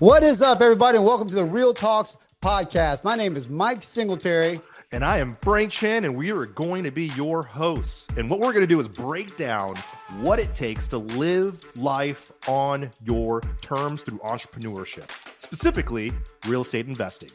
[0.00, 3.04] What is up, everybody, and welcome to the REIL Talks podcast.
[3.04, 4.58] My name is Mike Singletary.
[4.92, 8.08] And I am Frank Chan, and we are going to be your hosts.
[8.16, 9.76] And what we're going to do is break down
[10.22, 16.12] what it takes to live life on your terms through entrepreneurship, specifically
[16.46, 17.30] real estate investing.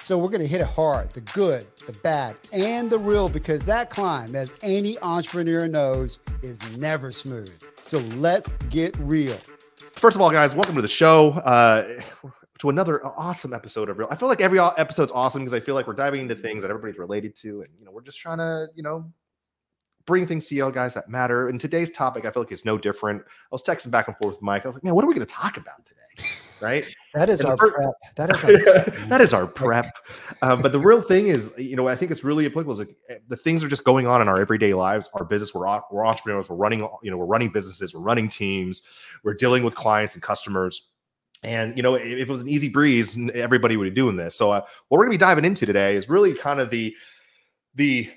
[0.00, 3.64] So, we're going to hit it hard the good, the bad, and the real because
[3.66, 7.62] that climb, as any entrepreneur knows, is never smooth.
[7.80, 9.38] So, let's get real.
[9.98, 11.30] First of all, guys, welcome to the show.
[11.30, 12.00] Uh,
[12.60, 14.06] to another awesome episode of Real.
[14.12, 16.70] I feel like every episode's awesome because I feel like we're diving into things that
[16.70, 19.12] everybody's related to, and you know, we're just trying to, you know,
[20.06, 21.48] bring things to you guys that matter.
[21.48, 23.22] And today's topic, I feel like it's no different.
[23.22, 24.64] I was texting back and forth with Mike.
[24.64, 26.28] I was like, man, what are we going to talk about today?
[26.60, 26.86] Right?
[27.14, 27.94] that is our first, prep.
[28.16, 29.86] That is our that is our prep.
[30.42, 32.72] Um, but the real thing is, you know, I think it's really applicable.
[32.72, 35.54] Is like, eh, the things are just going on in our everyday lives, our business.
[35.54, 36.48] We're we're entrepreneurs.
[36.48, 37.94] We're running, you know, we're running businesses.
[37.94, 38.82] We're running teams.
[39.24, 40.90] We're dealing with clients and customers
[41.42, 44.34] and you know, if, if, it was an easy breeze, everybody would be doing this.
[44.34, 46.94] So, uh, what we're going to be diving into today is really kind of the
[47.74, 48.10] the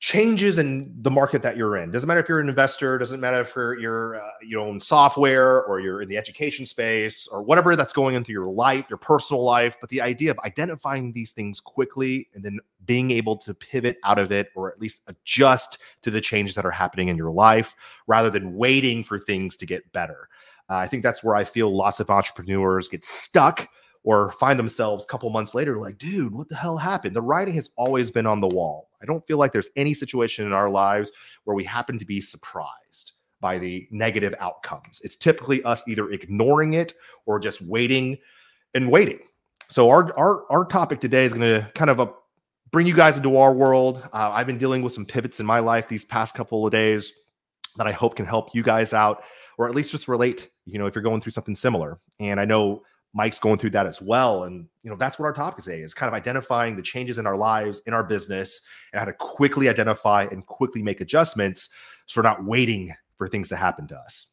[0.00, 1.90] changes in the market that you're in.
[1.90, 2.98] Doesn't matter if you're an investor.
[2.98, 7.26] Doesn't matter if you're, you're uh, you own software or you're in the education space
[7.26, 9.76] or whatever that's going into your life, your personal life.
[9.80, 14.20] But the idea of identifying these things quickly and then being able to pivot out
[14.20, 17.74] of it or at least adjust to the changes that are happening in your life
[18.06, 20.28] rather than waiting for things to get better.
[20.70, 23.68] Uh, I think that's where I feel lots of entrepreneurs get stuck
[24.04, 27.14] or find themselves a couple months later like, dude, what the hell happened?
[27.14, 28.88] The writing has always been on the wall.
[29.02, 31.12] I don't feel like there's any situation in our lives
[31.44, 35.00] where we happen to be surprised by the negative outcomes.
[35.04, 36.94] It's typically us either ignoring it
[37.26, 38.18] or just waiting
[38.74, 39.20] and waiting.
[39.68, 42.12] So our our our topic today is going to kind of a, uh,
[42.70, 44.02] bring you guys into our world.
[44.12, 47.12] Uh, I've been dealing with some pivots in my life these past couple of days
[47.76, 49.22] that I hope can help you guys out
[49.58, 51.98] or at least just relate, you know, if you're going through something similar.
[52.20, 52.82] And I know
[53.14, 54.44] Mike's going through that as well.
[54.44, 57.26] And, you know, that's what our topic today is kind of identifying the changes in
[57.26, 58.60] our lives, in our business,
[58.92, 61.68] and how to quickly identify and quickly make adjustments
[62.06, 64.28] so we're not waiting for things to happen to us.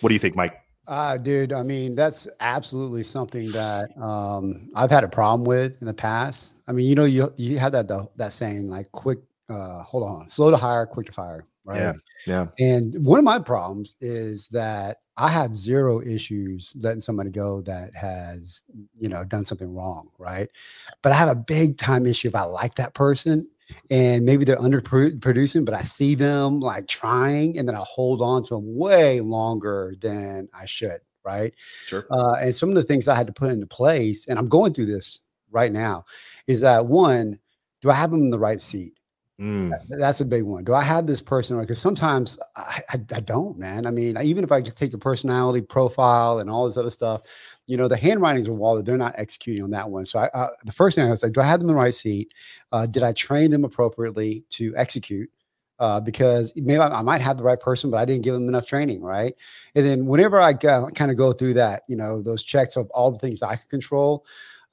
[0.00, 0.54] What do you think, Mike?
[0.88, 5.86] Uh, dude, I mean, that's absolutely something that um, I've had a problem with in
[5.86, 6.54] the past.
[6.68, 9.18] I mean, you know, you you had that that saying like quick,
[9.50, 11.78] uh, hold on, slow to hire, quick to fire right?
[11.78, 11.92] Yeah.
[12.26, 12.46] Yeah.
[12.58, 17.94] And one of my problems is that I have zero issues letting somebody go that
[17.94, 18.64] has,
[18.98, 20.48] you know, done something wrong, right?
[21.02, 23.48] But I have a big time issue if I like that person
[23.90, 28.42] and maybe they're underproducing, but I see them like trying and then I hold on
[28.44, 31.54] to them way longer than I should, right?
[31.86, 32.06] Sure.
[32.10, 34.74] Uh, and some of the things I had to put into place, and I'm going
[34.74, 36.04] through this right now,
[36.46, 37.38] is that one,
[37.80, 38.95] do I have them in the right seat?
[39.40, 39.70] Mm.
[39.88, 40.64] That's a big one.
[40.64, 41.60] Do I have this person?
[41.60, 43.84] Because sometimes I, I, I, don't, man.
[43.84, 47.22] I mean, even if I take the personality profile and all this other stuff,
[47.66, 50.06] you know, the handwriting's a wall that they're not executing on that one.
[50.06, 51.80] So I, uh, the first thing I was like, do I have them in the
[51.80, 52.32] right seat?
[52.72, 55.30] Uh, did I train them appropriately to execute?
[55.78, 58.48] Uh, because maybe I, I, might have the right person, but I didn't give them
[58.48, 59.34] enough training, right?
[59.74, 63.10] And then whenever I kind of go through that, you know, those checks of all
[63.10, 64.24] the things I can control,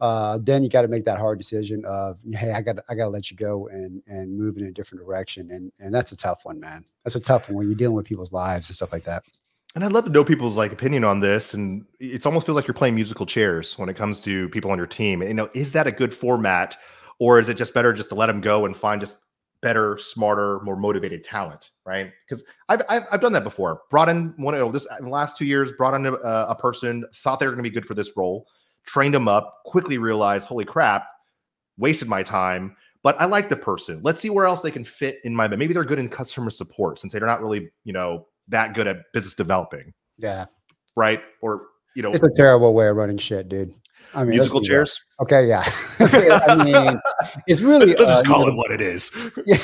[0.02, 3.06] uh, then you got to make that hard decision of hey i got i got
[3.06, 6.16] to let you go and and move in a different direction and and that's a
[6.16, 8.92] tough one man that's a tough one when you're dealing with people's lives and stuff
[8.92, 9.24] like that
[9.76, 11.54] and I'd love to know people's like opinion on this.
[11.54, 14.78] And it almost feels like you're playing musical chairs when it comes to people on
[14.78, 15.22] your team.
[15.24, 16.78] You know, is that a good format,
[17.20, 19.18] or is it just better just to let them go and find just
[19.62, 21.72] better, smarter, more motivated talent?
[21.86, 22.12] Right?
[22.28, 23.82] Because I've, I've, I've done that before.
[23.90, 25.72] Brought in one of this in the last two years.
[25.72, 28.46] Brought in a, a person thought they were going to be good for this role
[28.86, 31.08] trained them up, quickly realized, holy crap,
[31.78, 32.76] wasted my time.
[33.04, 34.00] But I like the person.
[34.02, 35.48] Let's see where else they can fit in my.
[35.48, 38.98] Maybe they're good in customer support since they're not really, you know, that good at
[39.14, 39.94] business developing.
[40.18, 40.46] Yeah.
[40.96, 41.22] Right.
[41.42, 43.74] Or you know, it's a terrible way of running shit, dude.
[44.16, 45.00] I mean, musical chairs.
[45.18, 45.24] That.
[45.24, 45.64] Okay, yeah.
[46.48, 47.00] I mean,
[47.48, 49.12] it's really let's uh, just call it what it is.
[49.46, 49.58] Yeah.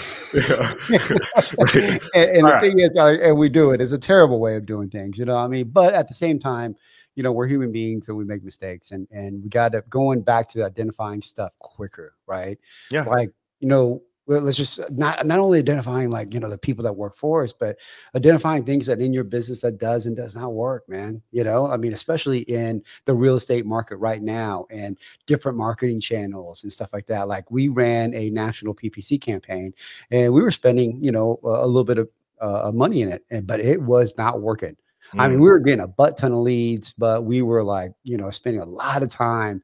[1.58, 2.00] right.
[2.16, 2.62] And, and the right.
[2.62, 3.82] thing is, uh, and we do it.
[3.82, 5.36] It's a terrible way of doing things, you know.
[5.36, 6.76] What I mean, but at the same time,
[7.16, 10.22] you know, we're human beings and we make mistakes and and we got to going
[10.22, 12.58] back to identifying stuff quicker, right?
[12.92, 13.04] Yeah.
[13.04, 13.30] Like,
[13.60, 17.16] you know, let's just not not only identifying like you know the people that work
[17.16, 17.78] for us but
[18.16, 21.66] identifying things that in your business that does and does not work man you know
[21.66, 26.72] i mean especially in the real estate market right now and different marketing channels and
[26.72, 29.74] stuff like that like we ran a national ppc campaign
[30.12, 32.08] and we were spending you know a, a little bit of
[32.40, 34.78] uh, money in it but it was not working
[35.14, 35.22] Mm.
[35.22, 38.18] I mean, we were getting a butt ton of leads, but we were like, you
[38.18, 39.64] know, spending a lot of time.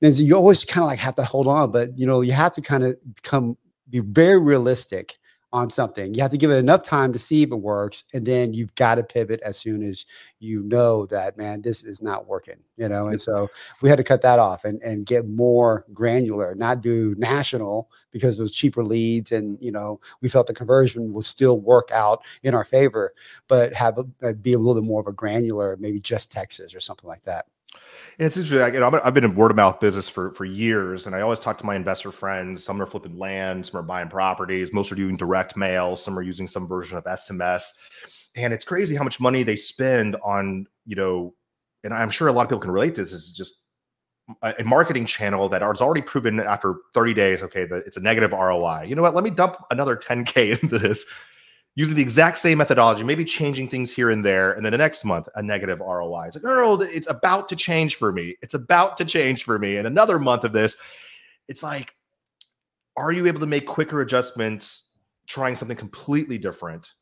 [0.00, 2.32] And so you always kind of like have to hold on, but you know, you
[2.32, 3.56] have to kind of become
[3.88, 5.16] be very realistic
[5.52, 6.14] on something.
[6.14, 8.74] You have to give it enough time to see if it works, and then you've
[8.74, 10.06] got to pivot as soon as
[10.38, 12.56] you know that man, this is not working.
[12.76, 13.48] You know, and so
[13.80, 18.38] we had to cut that off and and get more granular, not do national because
[18.38, 22.22] it was cheaper leads, and you know we felt the conversion will still work out
[22.42, 23.12] in our favor,
[23.48, 26.74] but have a, uh, be a little bit more of a granular, maybe just Texas
[26.74, 27.46] or something like that.
[28.18, 28.74] And it's interesting.
[28.74, 31.38] You know, I've been in word of mouth business for for years, and I always
[31.38, 32.62] talk to my investor friends.
[32.62, 34.72] Some are flipping land, some are buying properties.
[34.72, 35.96] Most are doing direct mail.
[35.96, 37.72] Some are using some version of SMS.
[38.36, 41.34] And it's crazy how much money they spend on, you know,
[41.84, 43.12] and I'm sure a lot of people can relate to this.
[43.12, 43.64] Is just
[44.42, 47.42] a marketing channel that is already proven after 30 days.
[47.42, 48.84] Okay, that it's a negative ROI.
[48.86, 49.14] You know what?
[49.14, 51.06] Let me dump another 10k into this
[51.74, 55.04] using the exact same methodology, maybe changing things here and there, and then the next
[55.04, 56.24] month a negative ROI.
[56.26, 58.36] It's like, no, no, no, it's about to change for me.
[58.42, 59.76] It's about to change for me.
[59.76, 60.76] And another month of this,
[61.48, 61.94] it's like,
[62.96, 64.90] are you able to make quicker adjustments,
[65.26, 66.92] trying something completely different?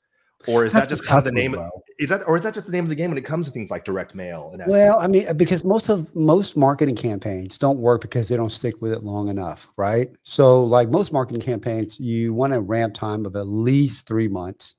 [0.47, 1.55] Or is That's that just kind of the name?
[1.55, 3.47] Of, is that or is that just the name of the game when it comes
[3.47, 4.51] to things like direct mail?
[4.53, 8.51] And well, I mean, because most of most marketing campaigns don't work because they don't
[8.51, 10.09] stick with it long enough, right?
[10.23, 14.77] So, like most marketing campaigns, you want a ramp time of at least three months,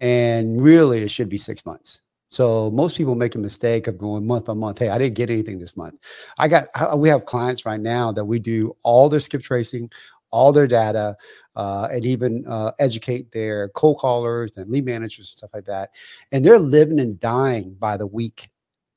[0.00, 2.00] and really, it should be six months.
[2.28, 4.80] So most people make a mistake of going month by month.
[4.80, 5.94] Hey, I didn't get anything this month.
[6.38, 6.64] I got.
[6.98, 9.90] We have clients right now that we do all their skip tracing,
[10.30, 11.16] all their data
[11.56, 15.90] uh, and even uh, educate their cold callers and lead managers and stuff like that.
[16.32, 18.50] And they're living and dying by the week.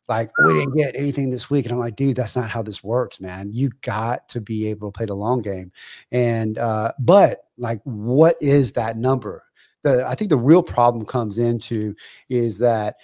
[0.10, 1.66] Like, we didn't get anything this week.
[1.66, 3.50] And I'm like, dude, that's not how this works, man.
[3.52, 5.72] You got to be able to play the long game.
[6.14, 9.44] And, uh, but like, what is that number?
[9.84, 11.94] The, I think the real problem comes into
[12.30, 12.96] is that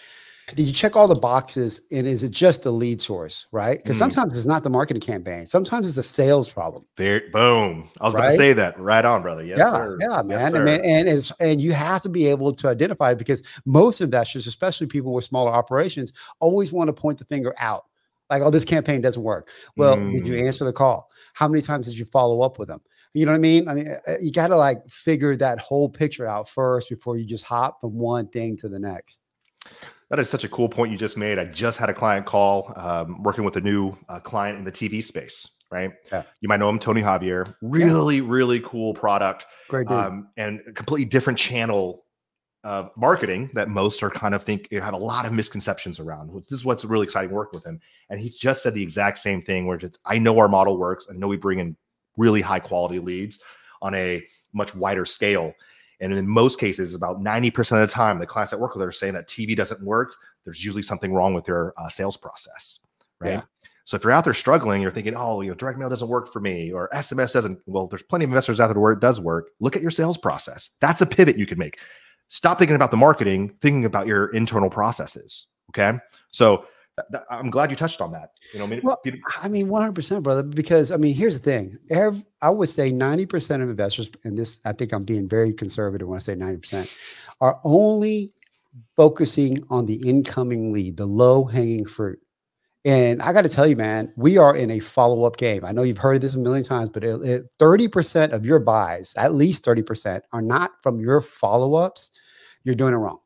[0.50, 3.96] did you check all the boxes and is it just a lead source right because
[3.96, 4.00] mm.
[4.00, 8.14] sometimes it's not the marketing campaign sometimes it's a sales problem there boom i was
[8.14, 8.22] right?
[8.22, 9.98] about to say that right on brother yes yeah sir.
[10.02, 13.18] yeah man yes, and, and it's and you have to be able to identify it
[13.18, 17.86] because most investors especially people with smaller operations always want to point the finger out
[18.30, 20.16] like oh this campaign doesn't work well mm.
[20.16, 20.46] did you mm.
[20.46, 22.82] answer the call how many times did you follow up with them
[23.14, 23.68] you know what I mean?
[23.68, 27.26] I mean, uh, you got to like figure that whole picture out first before you
[27.26, 29.22] just hop from one thing to the next.
[30.10, 31.40] That is such a cool point you just made.
[31.40, 34.72] I just had a client call um, working with a new uh, client in the
[34.72, 35.92] TV space, right?
[36.12, 36.24] Yeah.
[36.42, 37.56] You might know him, Tony Javier.
[37.62, 38.24] Really, yeah.
[38.26, 39.46] really cool product.
[39.70, 42.04] Great um, and a completely different channel
[42.64, 46.34] of marketing that most are kind of think have a lot of misconceptions around.
[46.34, 47.80] This is what's really exciting working with him.
[48.10, 51.08] And he just said the exact same thing where it's I know our model works.
[51.10, 51.76] I know we bring in
[52.16, 53.40] really high quality leads
[53.82, 54.24] on a
[54.54, 55.54] much wider scale.
[56.04, 58.92] And in most cases, about 90% of the time, the clients that work with are
[58.92, 60.16] saying that TV doesn't work.
[60.44, 62.80] There's usually something wrong with their uh, sales process,
[63.22, 63.36] right?
[63.36, 63.42] Yeah.
[63.86, 66.32] So if you're out there struggling, you're thinking, oh, you know, direct mail doesn't work
[66.32, 67.58] for me, or SMS doesn't.
[67.68, 69.52] Well, there's plenty of investors out there where it does work.
[69.62, 70.72] Look at your sales process.
[70.82, 71.80] That's a pivot you can make.
[72.28, 75.48] Stop thinking about the marketing, thinking about your internal processes.
[75.70, 75.98] Okay.
[76.32, 76.66] So
[77.30, 78.32] I'm glad you touched on that.
[78.54, 79.02] You know, well,
[79.42, 80.44] I mean, 100%, brother.
[80.44, 81.78] Because I mean, here's the thing.
[81.90, 86.08] Every, I would say 90% of investors, and this, I think I'm being very conservative
[86.08, 86.98] when I say 90%,
[87.42, 88.34] are only
[88.96, 92.20] focusing on the incoming lead, the low hanging fruit.
[92.86, 95.64] And I got to tell you, man, we are in a follow up game.
[95.64, 99.16] I know you've heard this a million times, but it, it, 30% of your buys,
[99.18, 102.12] at least 30%, are not from your follow ups.
[102.66, 103.20] You're doing it wrong.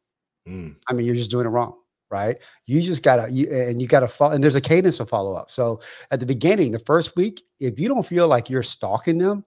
[0.47, 0.75] Mm.
[0.87, 1.76] I mean, you're just doing it wrong
[2.09, 2.37] right?
[2.65, 5.51] You just gotta you and you gotta follow and there's a cadence of follow up.
[5.51, 5.81] So
[6.11, 9.43] at the beginning, the first week, if you don't feel like you're stalking them,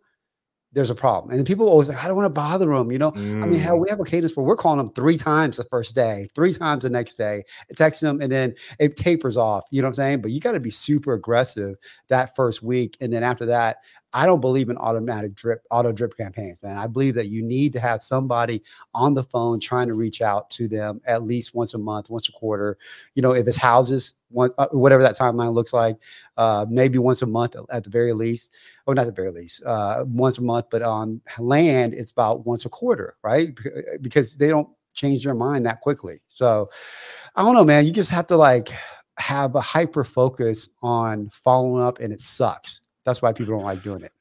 [0.72, 1.34] there's a problem.
[1.34, 2.92] And people always like, I don't want to bother them.
[2.92, 3.42] You know, mm.
[3.42, 5.94] I mean, hell, we have a cadence where we're calling them three times the first
[5.94, 7.42] day, three times the next day,
[7.74, 9.64] texting them, and then it tapers off.
[9.70, 10.20] You know what I'm saying?
[10.20, 11.76] But you got to be super aggressive
[12.08, 12.96] that first week.
[13.00, 13.78] And then after that,
[14.12, 16.76] I don't believe in automatic drip, auto drip campaigns, man.
[16.76, 18.62] I believe that you need to have somebody
[18.94, 22.28] on the phone trying to reach out to them at least once a month, once
[22.28, 22.76] a quarter.
[23.14, 25.96] You know, if it's houses, one, uh, whatever that timeline looks like,
[26.36, 28.54] uh, maybe once a month at the very least,
[28.86, 30.66] or not the very least, uh, once a month.
[30.70, 33.56] But on land, it's about once a quarter, right?
[34.00, 36.20] Because they don't change their mind that quickly.
[36.26, 36.70] So
[37.36, 37.86] I don't know, man.
[37.86, 38.70] You just have to like
[39.18, 43.82] have a hyper focus on following up, and it sucks that's why people don't like
[43.82, 44.12] doing it.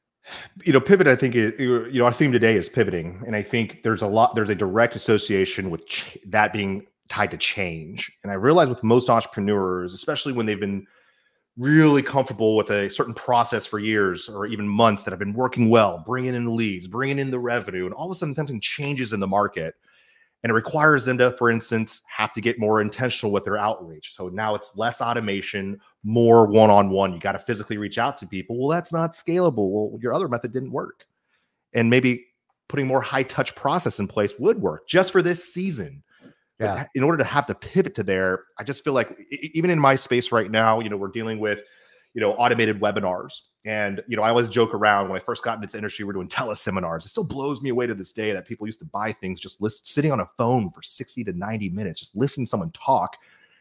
[0.64, 3.42] You know pivot i think is you know our theme today is pivoting and i
[3.42, 8.12] think there's a lot there's a direct association with ch- that being tied to change.
[8.22, 10.86] And i realize with most entrepreneurs especially when they've been
[11.56, 15.68] really comfortable with a certain process for years or even months that have been working
[15.68, 18.60] well bringing in the leads bringing in the revenue and all of a sudden something
[18.60, 19.74] changes in the market
[20.42, 24.14] and it requires them to for instance have to get more intentional with their outreach.
[24.14, 28.58] So now it's less automation more one-on-one you got to physically reach out to people
[28.58, 31.04] well that's not scalable well your other method didn't work
[31.74, 32.26] and maybe
[32.70, 36.02] putting more high touch process in place would work just for this season.
[36.60, 36.84] Yeah.
[36.94, 39.16] in order to have to pivot to there, I just feel like
[39.54, 41.62] even in my space right now, you know, we're dealing with,
[42.12, 43.46] you know, automated webinars.
[43.64, 46.12] And, you know, I always joke around when I first got into this industry, we're
[46.12, 47.06] doing teleseminars.
[47.06, 49.62] It still blows me away to this day that people used to buy things just
[49.62, 53.16] list, sitting on a phone for 60 to 90 minutes, just listening to someone talk.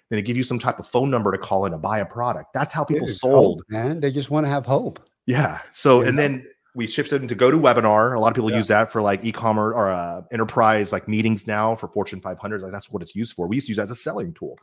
[0.10, 2.06] Then they give you some type of phone number to call in to buy a
[2.06, 2.54] product.
[2.54, 3.60] That's how people sold.
[3.60, 4.00] Hope, man.
[4.00, 5.00] They just want to have hope.
[5.28, 5.60] Yeah.
[5.72, 8.16] So, and then we shifted into GoToWebinar.
[8.16, 8.58] A lot of people yeah.
[8.58, 12.62] use that for like e-commerce or uh, enterprise like meetings now for Fortune 500.
[12.62, 13.48] Like that's what it's used for.
[13.48, 14.58] We used to use as a selling tool.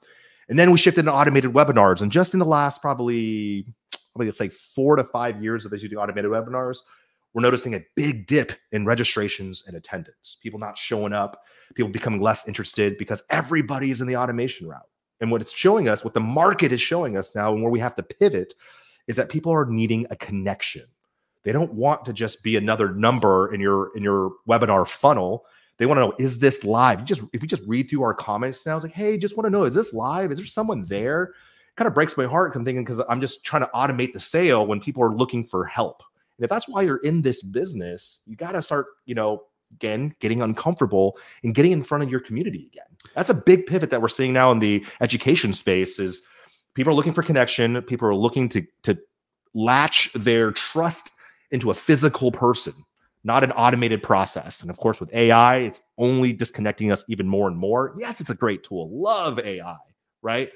[0.49, 2.03] And then we shifted to automated webinars.
[2.03, 3.67] And just in the last probably,
[4.13, 6.79] probably let's say four to five years of us using automated webinars,
[7.35, 10.39] we're noticing a big dip in registrations and attendance.
[10.43, 11.43] People not showing up,
[11.75, 14.89] people becoming less interested because everybody's in the automation route.
[15.21, 17.81] And what it's showing us, what the market is showing us now, and where we
[17.81, 18.55] have to pivot,
[19.07, 20.85] is that people are needing a connection
[21.47, 25.47] they don't want to just be another number in your in your webinar funnel.
[25.79, 26.99] They want to know is this live?
[26.99, 29.47] You just if you just read through our comments now, it's like, hey, just want
[29.47, 30.33] to know is this live?
[30.33, 31.23] Is there someone there?
[31.23, 32.57] It kind of breaks my heart.
[32.57, 35.65] I'm thinking because I'm just trying to automate the sale when people are looking for
[35.65, 36.03] help.
[36.37, 40.15] And if that's why you're in this business, you got to start, you know, again,
[40.21, 42.85] getting uncomfortable and getting in front of your community again.
[43.15, 46.23] That's a big pivot that we're seeing now in the education space is
[46.75, 47.81] people are looking for connection.
[47.83, 48.99] People are looking to to
[49.55, 51.11] latch their trust
[51.51, 52.75] into a physical person,
[53.25, 54.61] not an automated process.
[54.61, 57.95] And of course, with AI, it's only disconnecting us even more and more.
[57.97, 58.91] Yes, it's a great tool.
[58.91, 59.77] Love AI,
[60.23, 60.51] right?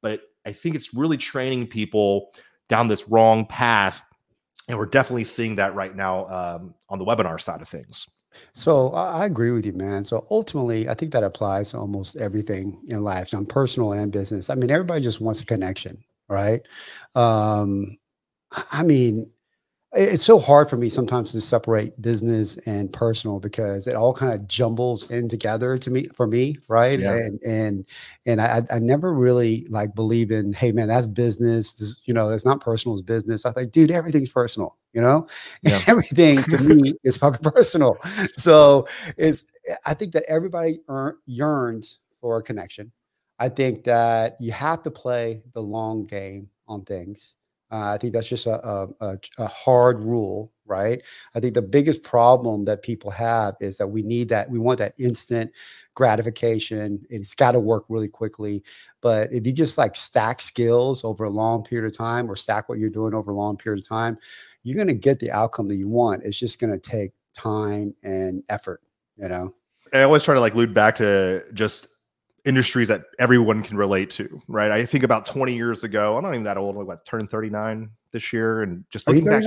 [0.00, 2.30] But I think it's really training people
[2.68, 4.02] down this wrong path.
[4.68, 8.06] And we're definitely seeing that right now um, on the webinar side of things.
[8.54, 10.04] So I agree with you, man.
[10.04, 14.50] So ultimately, I think that applies to almost everything in life, on personal and business.
[14.50, 16.60] I mean, everybody just wants a connection, right?
[17.14, 17.98] Um,
[18.72, 19.30] I mean,
[19.92, 24.34] it's so hard for me sometimes to separate business and personal because it all kind
[24.34, 27.00] of jumbles in together to me for me right?
[27.00, 27.14] Yeah.
[27.16, 27.86] and and
[28.26, 31.74] and I, I never really like believe in hey man that's business.
[31.74, 33.46] This, you know it's not personal it's business.
[33.46, 35.26] I think dude everything's personal you know?
[35.62, 35.80] Yeah.
[35.86, 37.98] everything to me is fucking personal.
[38.36, 39.44] So it's
[39.86, 40.80] i think that everybody
[41.26, 42.92] yearns for a connection.
[43.38, 47.36] I think that you have to play the long game on things
[47.70, 51.02] uh, I think that's just a, a, a, hard rule, right?
[51.34, 54.78] I think the biggest problem that people have is that we need that, we want
[54.78, 55.52] that instant
[55.94, 57.04] gratification.
[57.10, 58.62] It's got to work really quickly.
[59.02, 62.68] But if you just like stack skills over a long period of time or stack
[62.68, 64.16] what you're doing over a long period of time,
[64.62, 66.24] you're going to get the outcome that you want.
[66.24, 68.80] It's just going to take time and effort,
[69.16, 69.54] you know?
[69.92, 71.88] I always try to like allude back to just
[72.44, 74.70] industries that everyone can relate to, right?
[74.70, 77.90] I think about 20 years ago, I'm not even that old, like what, turning 39
[78.12, 79.44] this year, and just looking back,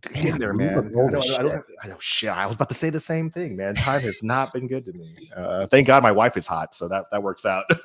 [0.00, 0.70] Damn, there, man.
[0.70, 2.30] I, don't, I, don't, I know shit.
[2.30, 3.74] I was about to say the same thing, man.
[3.74, 5.14] Time has not been good to me.
[5.36, 7.64] Uh, thank God my wife is hot, so that that works out.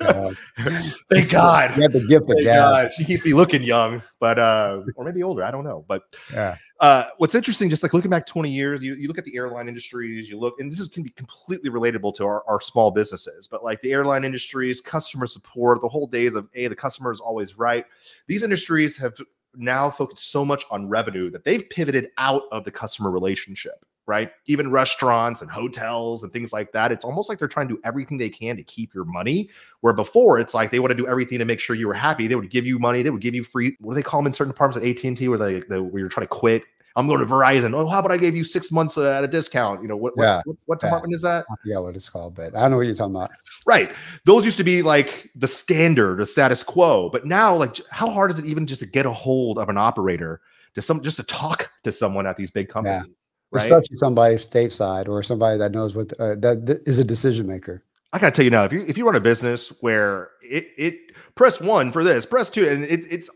[1.10, 1.76] thank God.
[1.76, 2.92] You have the gift of God.
[2.94, 5.44] She keeps me looking young, but uh, or maybe older.
[5.44, 5.84] I don't know.
[5.86, 6.56] But yeah.
[6.80, 9.66] Uh, what's interesting, just like looking back 20 years, you, you look at the airline
[9.66, 13.48] industries, you look, and this is can be completely relatable to our, our small businesses,
[13.48, 17.18] but like the airline industries, customer support, the whole days of a the customer is
[17.18, 17.84] always right.
[18.28, 19.20] These industries have
[19.58, 24.30] now focused so much on revenue that they've pivoted out of the customer relationship, right?
[24.46, 26.92] Even restaurants and hotels and things like that.
[26.92, 29.50] It's almost like they're trying to do everything they can to keep your money.
[29.80, 32.26] Where before it's like they want to do everything to make sure you were happy.
[32.26, 33.02] They would give you money.
[33.02, 33.76] They would give you free.
[33.80, 35.80] What do they call them in certain departments at AT and T, where they, they
[35.80, 36.62] where you're trying to quit?
[36.98, 37.76] I'm going to Verizon.
[37.76, 39.82] Oh, how about I gave you six months uh, at a discount?
[39.82, 40.14] You know what?
[40.16, 40.42] Yeah.
[40.44, 41.46] What, what, department is that?
[41.64, 43.30] Yeah, what it's called, but I don't know what you're talking about.
[43.64, 43.94] Right.
[44.24, 47.08] Those used to be like the standard, the status quo.
[47.08, 49.78] But now, like, how hard is it even just to get a hold of an
[49.78, 50.40] operator
[50.74, 53.04] to some just to talk to someone at these big companies?
[53.06, 53.12] Yeah.
[53.52, 53.64] Right?
[53.64, 57.84] Especially somebody stateside or somebody that knows what uh, that is a decision maker.
[58.12, 61.14] I gotta tell you now, if you if you run a business where it it
[61.36, 63.30] press one for this, press two, and it, it's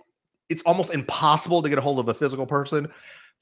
[0.48, 2.90] it's almost impossible to get a hold of a physical person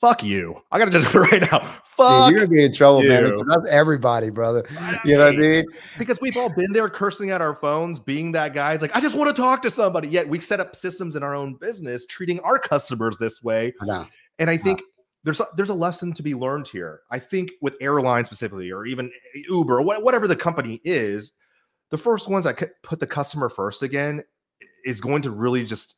[0.00, 0.61] fuck you.
[0.71, 1.61] I gotta just right now.
[1.85, 2.28] Fuck.
[2.28, 3.11] Dude, you're gonna be in trouble, you.
[3.11, 3.38] man.
[3.47, 4.64] That's everybody, brother.
[4.75, 4.99] Right.
[5.04, 5.64] You know what I mean?
[5.99, 8.73] Because we've all been there cursing at our phones, being that guy.
[8.73, 10.09] It's like, I just want to talk to somebody.
[10.09, 13.75] Yet we set up systems in our own business, treating our customers this way.
[13.80, 14.07] I
[14.38, 14.83] and I think
[15.23, 17.00] there's a, there's a lesson to be learned here.
[17.11, 19.11] I think with airlines specifically, or even
[19.49, 21.33] Uber, or whatever the company is,
[21.90, 24.23] the first ones that put the customer first again
[24.85, 25.97] is going to really just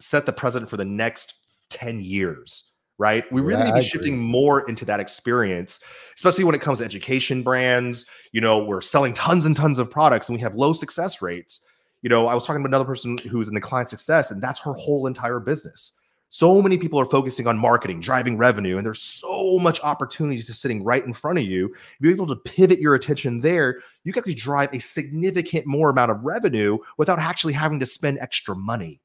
[0.00, 1.34] set the precedent for the next
[1.70, 3.24] 10 years right?
[3.32, 5.80] We really yeah, need to be shifting more into that experience,
[6.16, 8.06] especially when it comes to education brands.
[8.32, 11.60] You know, we're selling tons and tons of products and we have low success rates.
[12.02, 14.60] You know, I was talking to another person who's in the client success, and that's
[14.60, 15.92] her whole entire business.
[16.28, 20.60] So many people are focusing on marketing, driving revenue, and there's so much opportunities just
[20.60, 21.66] sitting right in front of you.
[21.66, 25.90] If you're able to pivot your attention there, you can actually drive a significant more
[25.90, 29.00] amount of revenue without actually having to spend extra money.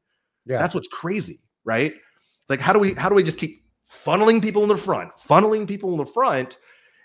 [0.46, 0.58] Yeah.
[0.58, 1.94] That's what's crazy, right?
[2.50, 5.68] Like how do we how do we just keep funneling people in the front, funneling
[5.68, 6.58] people in the front,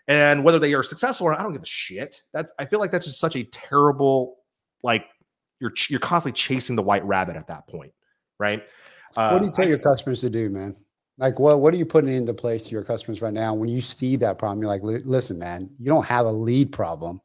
[0.06, 2.22] and whether they are successful or not, I don't give a shit.
[2.32, 4.36] That's I feel like that's just such a terrible
[4.82, 5.06] like
[5.60, 7.92] you're you're constantly chasing the white rabbit at that point,
[8.38, 8.62] right?
[9.16, 10.76] Uh, what do you tell I, your customers to do, man?
[11.16, 13.80] Like, what what are you putting into place to your customers right now when you
[13.80, 14.60] see that problem?
[14.60, 17.20] You're like, listen, man, you don't have a lead problem.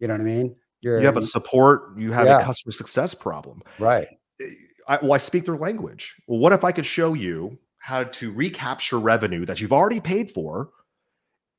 [0.00, 0.56] You know what I mean?
[0.80, 1.98] You're, you have a support.
[1.98, 2.40] You have yeah.
[2.40, 4.08] a customer success problem, right?
[4.40, 4.46] Eh,
[4.88, 6.14] I, well, I speak their language.
[6.26, 10.28] Well, what if I could show you how to recapture revenue that you've already paid
[10.28, 10.70] for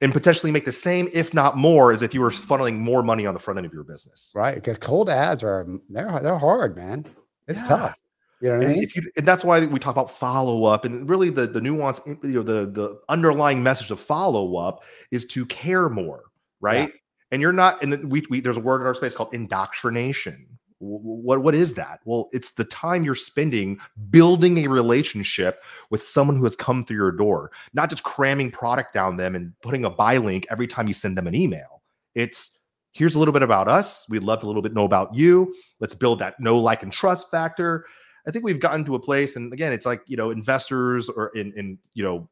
[0.01, 3.25] and potentially make the same, if not more, as if you were funneling more money
[3.25, 4.33] on the front end of your business.
[4.35, 4.55] Right.
[4.55, 7.05] Because cold ads are they're they're hard, man.
[7.47, 7.77] It's yeah.
[7.77, 7.95] tough.
[8.41, 8.83] You know what and I mean?
[8.83, 12.01] If you, and that's why we talk about follow up, and really the the nuance,
[12.05, 16.23] eh, you know, the the underlying message of follow up is to care more,
[16.59, 16.89] right?
[16.89, 16.95] Yeah.
[17.31, 21.41] And you're not, and we, we there's a word in our space called indoctrination, what
[21.41, 21.99] what is that?
[22.05, 23.79] Well it's the time you're spending
[24.09, 28.93] building a relationship with someone who has come through your door not just cramming product
[28.93, 31.81] down them and putting a buy link every time you send them an email.
[32.15, 32.57] It's
[32.93, 34.07] here's a little bit about us.
[34.09, 35.53] We'd love to a little bit know about you.
[35.79, 37.85] Let's build that know like and trust factor.
[38.27, 41.29] I think we've gotten to a place and again it's like you know investors or
[41.29, 42.29] in in you know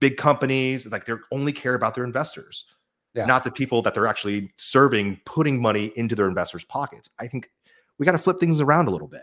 [0.00, 2.64] big companies it's like they only care about their investors
[3.14, 3.26] yeah.
[3.26, 7.08] not the people that they're actually serving putting money into their investors pockets.
[7.18, 7.48] I think
[7.98, 9.22] we got to flip things around a little bit.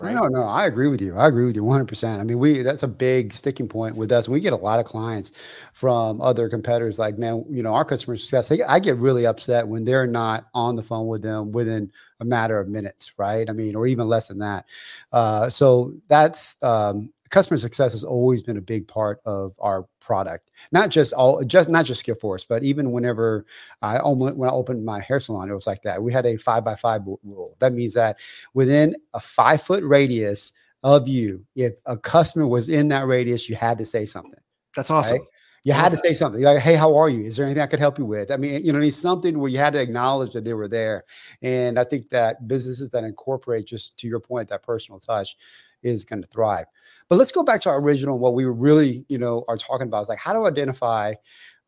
[0.00, 0.14] Right?
[0.14, 1.16] No, no, I agree with you.
[1.16, 2.18] I agree with you 100%.
[2.18, 4.28] I mean, we that's a big sticking point with us.
[4.28, 5.32] We get a lot of clients
[5.74, 9.68] from other competitors like, man, you know, our customer success, they, I get really upset
[9.68, 13.48] when they're not on the phone with them within a matter of minutes, right?
[13.48, 14.64] I mean, or even less than that.
[15.12, 20.50] Uh, so that's um, customer success has always been a big part of our product.
[20.72, 23.46] Not just all, just not just Skillforce, but even whenever
[23.82, 26.02] I when I opened my hair salon, it was like that.
[26.02, 27.56] We had a five by five rule.
[27.60, 28.16] That means that
[28.52, 33.56] within a five foot radius of you, if a customer was in that radius, you
[33.56, 34.40] had to say something.
[34.74, 35.18] That's awesome.
[35.18, 35.26] Right?
[35.62, 37.26] You had to say something like, "Hey, how are you?
[37.26, 39.50] Is there anything I could help you with?" I mean, you know, it's something where
[39.50, 41.04] you had to acknowledge that they were there.
[41.42, 45.36] And I think that businesses that incorporate, just to your point, that personal touch,
[45.82, 46.66] is going to thrive.
[47.08, 48.18] But let's go back to our original.
[48.18, 51.14] What we really, you know, are talking about is like how to identify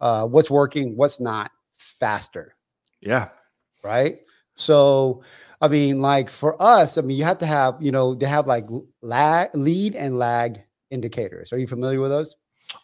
[0.01, 2.55] uh, what's working, what's not faster.
[3.01, 3.29] Yeah.
[3.83, 4.21] Right.
[4.55, 5.23] So,
[5.61, 8.47] I mean, like for us, I mean, you have to have, you know, they have
[8.47, 8.67] like
[9.01, 11.53] lag, lead and lag indicators.
[11.53, 12.37] Are you familiar with those?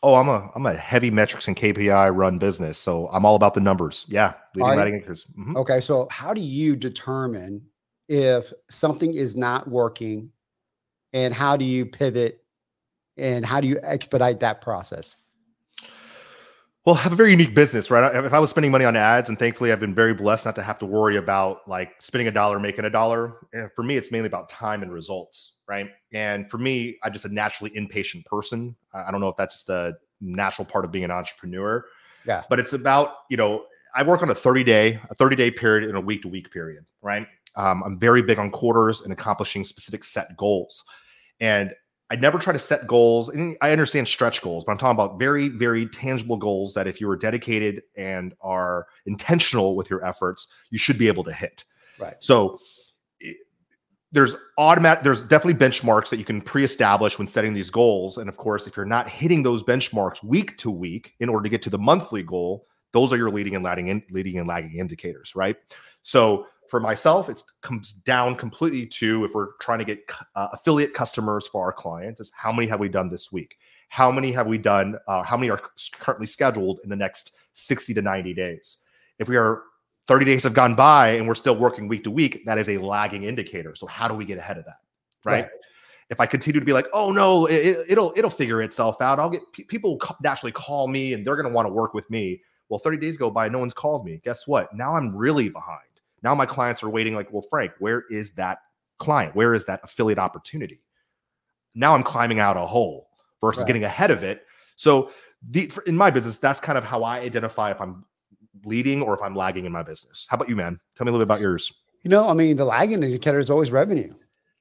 [0.02, 3.54] Oh, I'm a I'm a heavy metrics and KPI run business, so I'm all about
[3.54, 4.04] the numbers.
[4.08, 5.26] Yeah, leading lagging indicators.
[5.38, 5.56] Mm-hmm.
[5.56, 7.64] Okay, so how do you determine
[8.08, 10.30] if something is not working
[11.12, 12.44] and how do you pivot
[13.16, 15.16] and how do you expedite that process?
[16.84, 18.24] Well, I have a very unique business, right?
[18.24, 20.62] If I was spending money on ads, and thankfully I've been very blessed not to
[20.62, 23.46] have to worry about like spending a dollar, making a dollar.
[23.52, 25.90] And for me, it's mainly about time and results, right?
[26.14, 28.74] And for me, I'm just a naturally impatient person.
[28.94, 31.84] I don't know if that's just a natural part of being an entrepreneur.
[32.26, 32.44] Yeah.
[32.48, 35.88] But it's about, you know, I work on a 30 day, a 30 day period
[35.88, 37.26] and a week to week period, right?
[37.58, 40.84] Um, I'm very big on quarters and accomplishing specific set goals.
[41.40, 41.74] And
[42.10, 43.28] I never try to set goals.
[43.28, 47.00] And I understand stretch goals, but I'm talking about very, very tangible goals that if
[47.00, 51.64] you are dedicated and are intentional with your efforts, you should be able to hit.
[51.98, 52.16] Right.
[52.20, 52.60] So
[54.10, 58.16] there's automatic, there's definitely benchmarks that you can pre-establish when setting these goals.
[58.16, 61.48] And of course, if you're not hitting those benchmarks week to week in order to
[61.50, 64.78] get to the monthly goal, those are your leading and lagging in, leading and lagging
[64.78, 65.56] indicators, right?
[66.02, 70.00] So for myself, it comes down completely to if we're trying to get
[70.34, 73.56] uh, affiliate customers for our clients, is how many have we done this week?
[73.88, 74.96] How many have we done?
[75.06, 75.60] Uh, how many are
[75.98, 78.78] currently scheduled in the next 60 to 90 days?
[79.18, 79.62] If we are
[80.06, 82.78] 30 days have gone by and we're still working week to week, that is a
[82.78, 83.74] lagging indicator.
[83.74, 84.78] So how do we get ahead of that?
[85.24, 85.42] Right.
[85.42, 85.50] right.
[86.10, 89.18] If I continue to be like, oh no, it, will it'll figure itself out.
[89.18, 92.40] I'll get people naturally call me and they're going to want to work with me.
[92.70, 94.20] Well, 30 days go by, no one's called me.
[94.24, 94.74] Guess what?
[94.74, 95.87] Now I'm really behind.
[96.22, 98.58] Now my clients are waiting, like, well, Frank, where is that
[98.98, 99.34] client?
[99.34, 100.80] Where is that affiliate opportunity?
[101.74, 103.08] Now I'm climbing out a hole
[103.40, 103.68] versus right.
[103.68, 104.44] getting ahead of it.
[104.76, 105.10] So
[105.42, 108.04] the, in my business, that's kind of how I identify if I'm
[108.64, 110.26] leading or if I'm lagging in my business.
[110.28, 110.80] How about you, man?
[110.96, 111.72] Tell me a little bit about yours.
[112.02, 114.14] You know, I mean, the lagging indicator is always revenue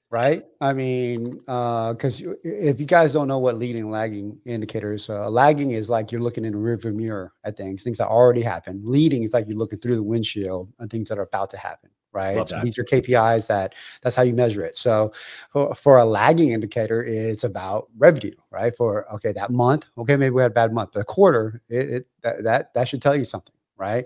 [0.10, 0.44] right?
[0.62, 5.72] I mean, because uh, if you guys don't know what leading lagging indicators, uh, lagging
[5.72, 8.86] is like you're looking in a rearview mirror at things, things that already happened.
[8.86, 11.90] Leading is like you're looking through the windshield and things that are about to happen,
[12.14, 12.48] right?
[12.48, 14.78] So these are KPIs that that's how you measure it.
[14.78, 15.12] So
[15.52, 18.74] for, for, a lagging indicator, it's about revenue, right?
[18.76, 20.92] For okay, that month, okay, maybe we had a bad month.
[20.94, 24.06] But the quarter, it, it that, that that should tell you something, right?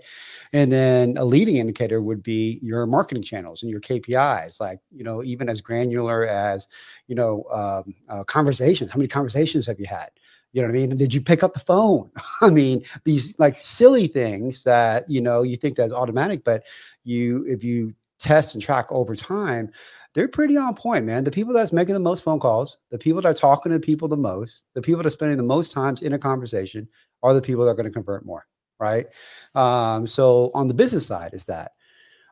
[0.52, 5.04] And then a leading indicator would be your marketing channels and your KPIs, like you
[5.04, 6.68] know, even as granular as
[7.06, 8.92] you know, um, uh, conversations.
[8.92, 10.10] How many conversations have you had?
[10.52, 10.96] You know what I mean?
[10.96, 12.10] did you pick up the phone?
[12.42, 16.64] I mean, these like silly things that you know you think that's automatic, but
[17.04, 19.70] you if you test and track over time,
[20.14, 21.24] they're pretty on point, man.
[21.24, 24.08] The people that's making the most phone calls, the people that are talking to people
[24.08, 26.88] the most, the people that are spending the most times in a conversation
[27.22, 28.46] are the people that are going to convert more,
[28.82, 29.06] right?
[29.54, 31.72] Um, so on the business side is that.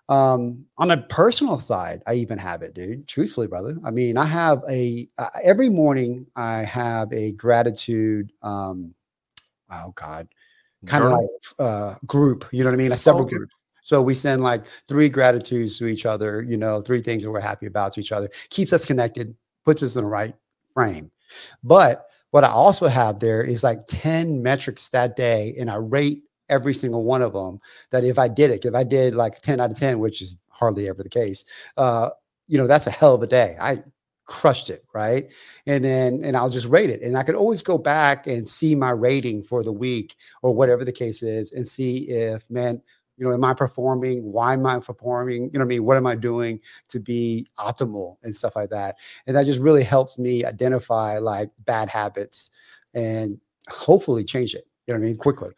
[0.08, 3.06] Um, on a personal side, I even have it, dude.
[3.06, 3.78] Truthfully, brother.
[3.84, 8.32] I mean, I have a uh, every morning I have a gratitude.
[8.42, 8.92] Um,
[9.70, 10.26] oh God,
[10.84, 11.28] kind of like
[11.60, 12.44] uh, group.
[12.50, 12.90] You know what I mean?
[12.90, 13.54] A several oh, groups.
[13.82, 17.40] So we send like three gratitudes to each other, you know, three things that we're
[17.40, 19.34] happy about to each other, keeps us connected,
[19.64, 20.34] puts us in the right
[20.74, 21.10] frame.
[21.62, 26.22] But what I also have there is like 10 metrics that day, and I rate
[26.50, 27.60] every single one of them
[27.90, 30.36] that if I did it, if I did like 10 out of 10, which is
[30.50, 31.44] hardly ever the case,
[31.78, 32.10] uh,
[32.48, 33.56] you know, that's a hell of a day.
[33.58, 33.82] I
[34.26, 35.28] crushed it, right?
[35.66, 37.02] And then and I'll just rate it.
[37.02, 40.84] And I could always go back and see my rating for the week or whatever
[40.84, 42.82] the case is and see if man,
[43.16, 44.22] you know, am I performing?
[44.32, 45.44] Why am I performing?
[45.44, 45.84] You know what I mean?
[45.84, 48.96] What am I doing to be optimal and stuff like that?
[49.26, 52.50] And that just really helps me identify like bad habits
[52.94, 54.66] and hopefully change it.
[54.86, 55.16] You know what I mean?
[55.16, 55.50] Quickly.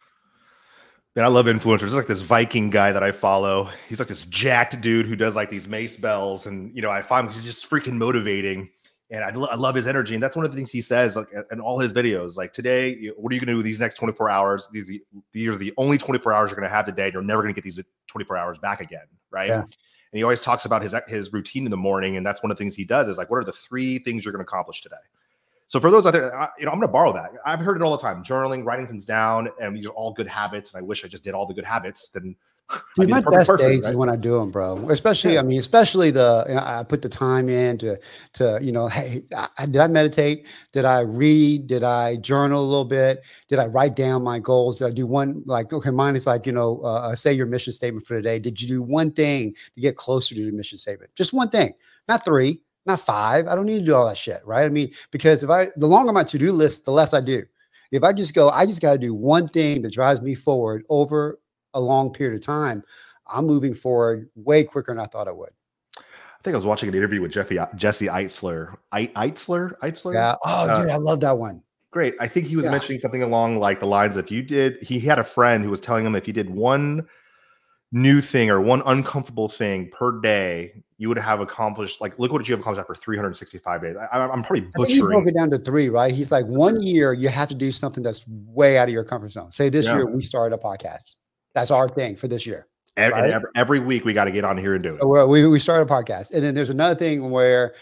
[1.15, 1.81] Man, I love influencers.
[1.81, 3.69] There's like this Viking guy that I follow.
[3.87, 7.01] He's like this jacked dude who does like these mace bells, and you know, I
[7.03, 8.69] find he's just freaking motivating
[9.13, 10.15] and I, lo- I, love his energy.
[10.15, 12.35] And that's one of the things he says like in all his videos.
[12.35, 14.67] Like today, what are you going to do these next 24 hours?
[14.73, 14.91] These
[15.31, 17.11] these are the only 24 hours you're going to have today.
[17.13, 19.49] You're never going to get these 24 hours back again, right?
[19.49, 19.59] Yeah.
[19.61, 22.57] And he always talks about his his routine in the morning, and that's one of
[22.57, 24.81] the things he does is like, what are the three things you're going to accomplish
[24.81, 24.95] today?
[25.73, 27.31] So for those out there, I, you know, I'm going to borrow that.
[27.47, 30.27] I've heard it all the time: journaling, writing things down, and these are all good
[30.27, 30.71] habits.
[30.71, 32.09] And I wish I just did all the good habits.
[32.09, 32.35] Then
[32.95, 33.89] Dude, my best person, days right?
[33.89, 34.87] is when I do them, bro.
[34.91, 35.39] Especially, yeah.
[35.39, 37.99] I mean, especially the you know, I put the time in to
[38.33, 40.45] to you know, hey, I, did I meditate?
[40.73, 41.65] Did I read?
[41.65, 43.23] Did I journal a little bit?
[43.47, 44.77] Did I write down my goals?
[44.77, 47.47] Did I do one like okay, mine is like you know, uh, uh say your
[47.47, 48.37] mission statement for today.
[48.37, 51.15] Did you do one thing to get closer to your mission statement?
[51.15, 51.73] Just one thing,
[52.07, 53.47] not three, not five.
[53.47, 54.65] I don't need to do all that shit, right?
[54.65, 57.43] I mean, because if I the longer my to do list, the less I do.
[57.91, 60.83] If I just go, I just got to do one thing that drives me forward
[60.89, 61.39] over
[61.75, 62.83] a long period of time,
[63.27, 65.51] I'm moving forward way quicker than I thought I would.
[65.97, 66.01] I
[66.43, 68.75] think I was watching an interview with Jeffy, Jesse Itzler.
[68.93, 69.77] Itzler?
[69.79, 70.13] Itzler?
[70.13, 70.35] Yeah.
[70.45, 71.61] Oh, uh, dude, I love that one.
[71.91, 72.15] Great.
[72.19, 72.71] I think he was yeah.
[72.71, 75.79] mentioning something along like the lines if you did, he had a friend who was
[75.79, 77.07] telling him if you did one
[77.93, 82.47] new thing or one uncomfortable thing per day, you would have accomplished like look what
[82.47, 83.95] you have accomplished after 365 days.
[84.11, 84.95] I, am probably butchering.
[84.95, 86.13] he broke it down to three, right?
[86.13, 89.31] He's like one year you have to do something that's way out of your comfort
[89.31, 89.51] zone.
[89.51, 89.97] Say this yeah.
[89.97, 91.15] year we started a podcast.
[91.53, 92.67] That's our thing for this year.
[92.97, 93.31] Every, right?
[93.31, 95.07] every, every, week we got to get on here and do it.
[95.07, 96.31] Well, we, we started a podcast.
[96.31, 97.73] And then there's another thing where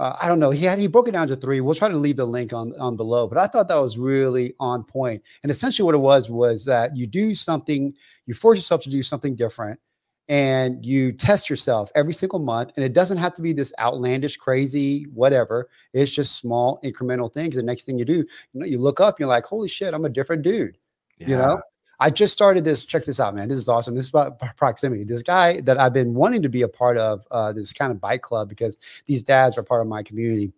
[0.00, 0.50] uh, I don't know.
[0.50, 1.60] He had he broke it down to three.
[1.60, 4.54] We'll try to leave the link on on below, but I thought that was really
[4.58, 5.22] on point.
[5.42, 9.02] And essentially, what it was was that you do something, you force yourself to do
[9.02, 9.78] something different,
[10.26, 12.72] and you test yourself every single month.
[12.76, 15.68] And it doesn't have to be this outlandish, crazy, whatever.
[15.92, 17.56] It's just small incremental things.
[17.56, 20.06] The next thing you do, you know, you look up, you're like, holy shit, I'm
[20.06, 20.78] a different dude.
[21.18, 21.28] Yeah.
[21.28, 21.62] You know,
[22.00, 22.84] I just started this.
[22.84, 23.48] Check this out, man.
[23.48, 23.94] This is awesome.
[23.94, 25.04] This is about proximity.
[25.04, 28.00] This guy that I've been wanting to be a part of uh, this kind of
[28.00, 30.54] bike club because these dads are part of my community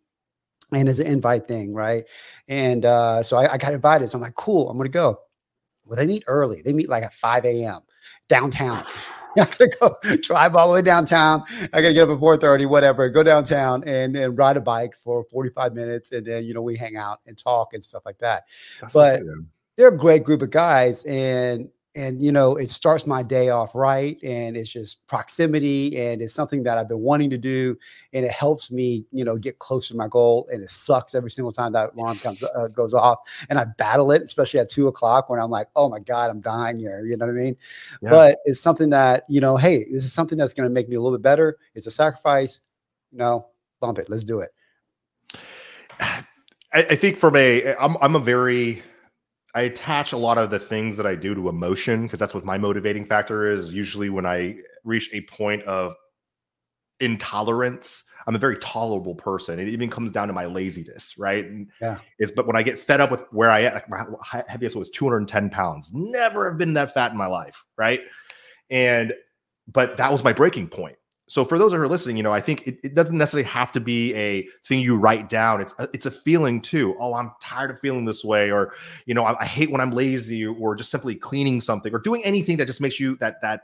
[0.72, 2.04] and it's an invite thing, right?
[2.48, 4.08] And uh, so I, I, got invited.
[4.08, 5.20] So I'm like, cool, I'm gonna go.
[5.84, 6.62] Well, they meet early.
[6.62, 7.80] They meet like at 5 a.m.
[8.28, 8.82] downtown.
[9.36, 11.42] I gotta go drive all the way downtown.
[11.72, 15.24] I gotta get up at 4:30, whatever, go downtown and then ride a bike for
[15.24, 16.12] 45 minutes.
[16.12, 18.44] And then, you know, we hang out and talk and stuff like that.
[18.80, 19.22] That's but
[19.76, 23.74] they're a great group of guys and and you know it starts my day off
[23.74, 27.76] right and it's just proximity and it's something that i've been wanting to do
[28.14, 31.30] and it helps me you know get closer to my goal and it sucks every
[31.30, 33.18] single time that alarm comes uh, goes off
[33.50, 36.40] and i battle it especially at two o'clock when i'm like oh my god i'm
[36.40, 37.56] dying here you know what i mean
[38.00, 38.10] yeah.
[38.10, 40.96] but it's something that you know hey this is something that's going to make me
[40.96, 42.60] a little bit better it's a sacrifice
[43.10, 43.46] you know
[43.80, 44.50] bump it let's do it
[46.74, 48.82] I, I think from a I'm, I'm a very
[49.54, 52.44] I attach a lot of the things that I do to emotion because that's what
[52.44, 53.72] my motivating factor is.
[53.72, 55.94] Usually, when I reach a point of
[57.00, 59.58] intolerance, I'm a very tolerable person.
[59.58, 61.46] It even comes down to my laziness, right?
[61.80, 61.98] Yeah.
[62.18, 64.04] Is but when I get fed up with where I am, like my
[64.48, 65.90] heaviest was 210 pounds.
[65.92, 68.00] Never have been that fat in my life, right?
[68.70, 69.12] And
[69.70, 70.96] but that was my breaking point.
[71.32, 73.72] So for those who are listening, you know, I think it, it, doesn't necessarily have
[73.72, 75.62] to be a thing you write down.
[75.62, 76.94] It's a, it's a feeling too.
[76.98, 78.74] Oh, I'm tired of feeling this way, or
[79.06, 82.22] you know, I, I hate when I'm lazy, or just simply cleaning something, or doing
[82.22, 83.62] anything that just makes you that that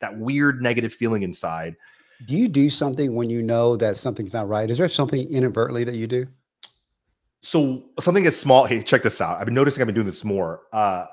[0.00, 1.76] that weird negative feeling inside.
[2.26, 4.70] Do you do something when you know that something's not right?
[4.70, 6.26] Is there something inadvertently that you do?
[7.42, 8.64] So something as small.
[8.64, 9.38] Hey, check this out.
[9.38, 9.82] I've been noticing.
[9.82, 10.62] I've been doing this more.
[10.72, 11.04] Uh,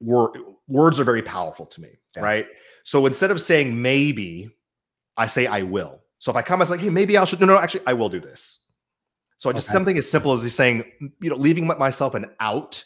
[0.00, 2.22] word, words are very powerful to me, yeah.
[2.22, 2.46] right?
[2.84, 4.50] So instead of saying maybe,
[5.20, 6.00] I say I will.
[6.18, 7.40] So if I come, I like, hey, maybe I should.
[7.40, 8.60] No, no, actually, I will do this.
[9.36, 9.74] So I just okay.
[9.74, 10.84] something as simple as saying,
[11.20, 12.82] you know, leaving myself an out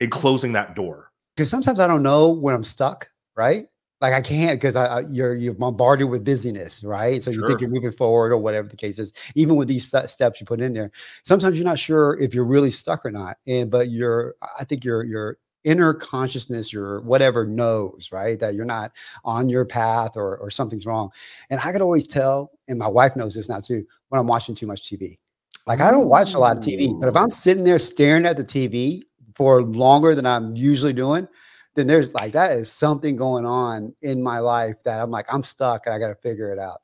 [0.00, 1.12] and closing that door.
[1.36, 3.66] Because sometimes I don't know when I'm stuck, right?
[4.00, 7.22] Like I can't because I, you're you're bombarded with busyness, right?
[7.22, 7.42] So sure.
[7.42, 9.12] you think you're moving forward or whatever the case is.
[9.36, 10.90] Even with these steps you put in there,
[11.22, 13.36] sometimes you're not sure if you're really stuck or not.
[13.46, 18.38] And but you're, I think you're you're inner consciousness, your whatever knows, right?
[18.38, 18.92] That you're not
[19.24, 21.10] on your path or, or something's wrong.
[21.50, 24.54] And I could always tell, and my wife knows this now too, when I'm watching
[24.54, 25.18] too much TV.
[25.66, 27.20] Like I don't watch a lot of TV, but if oh.
[27.20, 29.02] I'm sitting there staring at the TV
[29.34, 31.26] for longer than I'm usually doing,
[31.74, 35.42] then there's like that is something going on in my life that I'm like, I'm
[35.42, 36.78] stuck and I got to figure it out.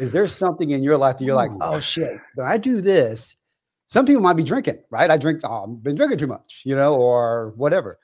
[0.00, 1.58] Is there something in your life that you're like, hmm.
[1.62, 3.36] oh shit, when I do this,
[3.86, 5.08] some people might be drinking, right?
[5.08, 8.00] I drink, oh, I've been drinking too much, you know, or whatever.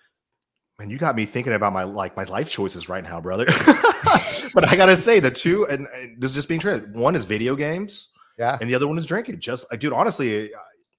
[0.82, 3.44] Man, you got me thinking about my like my life choices right now, brother.
[4.52, 6.80] but I gotta say the two, and, and, this is just being true.
[6.92, 9.38] One is video games, yeah, and the other one is drinking.
[9.38, 10.50] Just, uh, dude, honestly,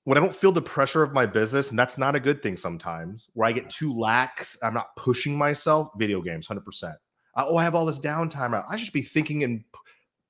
[0.05, 2.55] when I don't feel the pressure of my business, and that's not a good thing
[2.55, 5.89] sometimes, where I get too lax, I'm not pushing myself.
[5.97, 6.95] Video games, hundred percent.
[7.35, 8.63] Oh, I have all this downtime.
[8.69, 9.65] I should be thinking and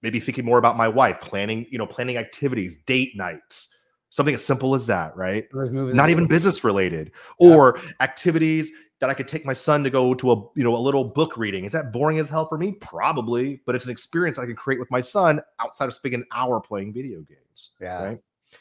[0.01, 3.69] maybe thinking more about my wife, planning, you know, planning activities, date nights,
[4.09, 5.45] something as simple as that, right?
[5.53, 7.55] Not even business related, yeah.
[7.55, 8.71] or activities
[9.03, 11.35] that I could take my son to go to a you know a little book
[11.35, 11.65] reading.
[11.65, 12.71] Is that boring as hell for me?
[12.79, 16.27] Probably, but it's an experience I can create with my son outside of spending an
[16.31, 17.71] hour playing video games.
[17.81, 18.01] Yeah.
[18.01, 18.19] Right.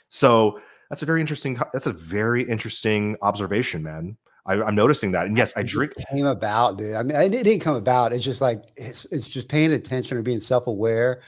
[0.08, 0.58] So
[0.90, 1.60] that's a very interesting.
[1.72, 4.16] That's a very interesting observation, man.
[4.44, 5.92] I, am noticing that, and yes, I drink.
[5.96, 6.96] It came about, dude.
[6.96, 8.12] I mean, it didn't come about.
[8.12, 11.22] It's just like it's it's just paying attention or being self aware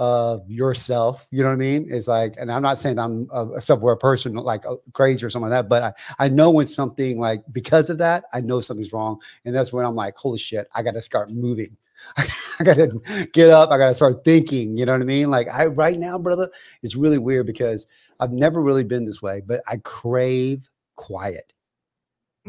[0.00, 1.26] of yourself.
[1.30, 1.86] You know what I mean?
[1.90, 5.50] It's like, and I'm not saying I'm a, self-aware person like uh, crazy or something
[5.50, 8.94] like that, but I, I know when something like because of that, I know something's
[8.94, 9.20] wrong.
[9.44, 11.76] And that's when I'm like, holy shit, I got to start moving.
[12.16, 13.70] I got to get up.
[13.70, 14.78] I got to start thinking.
[14.78, 15.28] You know what I mean?
[15.28, 16.48] Like I right now, brother,
[16.82, 17.86] it's really weird because
[18.20, 21.52] I've never really been this way, but I crave quiet.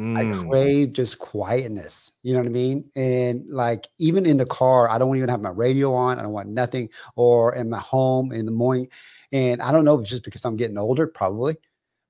[0.02, 0.18] Mm.
[0.18, 2.14] I crave just quietness.
[2.24, 2.90] You know what I mean?
[2.96, 6.18] And like even in the car, I don't even have my radio on.
[6.18, 6.90] I don't want nothing.
[7.16, 8.88] Or in my home in the morning.
[9.32, 11.56] And I don't know if it's just because I'm getting older, probably.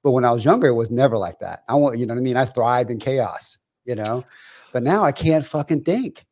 [0.03, 1.63] But when I was younger, it was never like that.
[1.67, 2.37] I want, you know what I mean?
[2.37, 4.23] I thrived in chaos, you know.
[4.71, 6.25] But now I can't fucking think.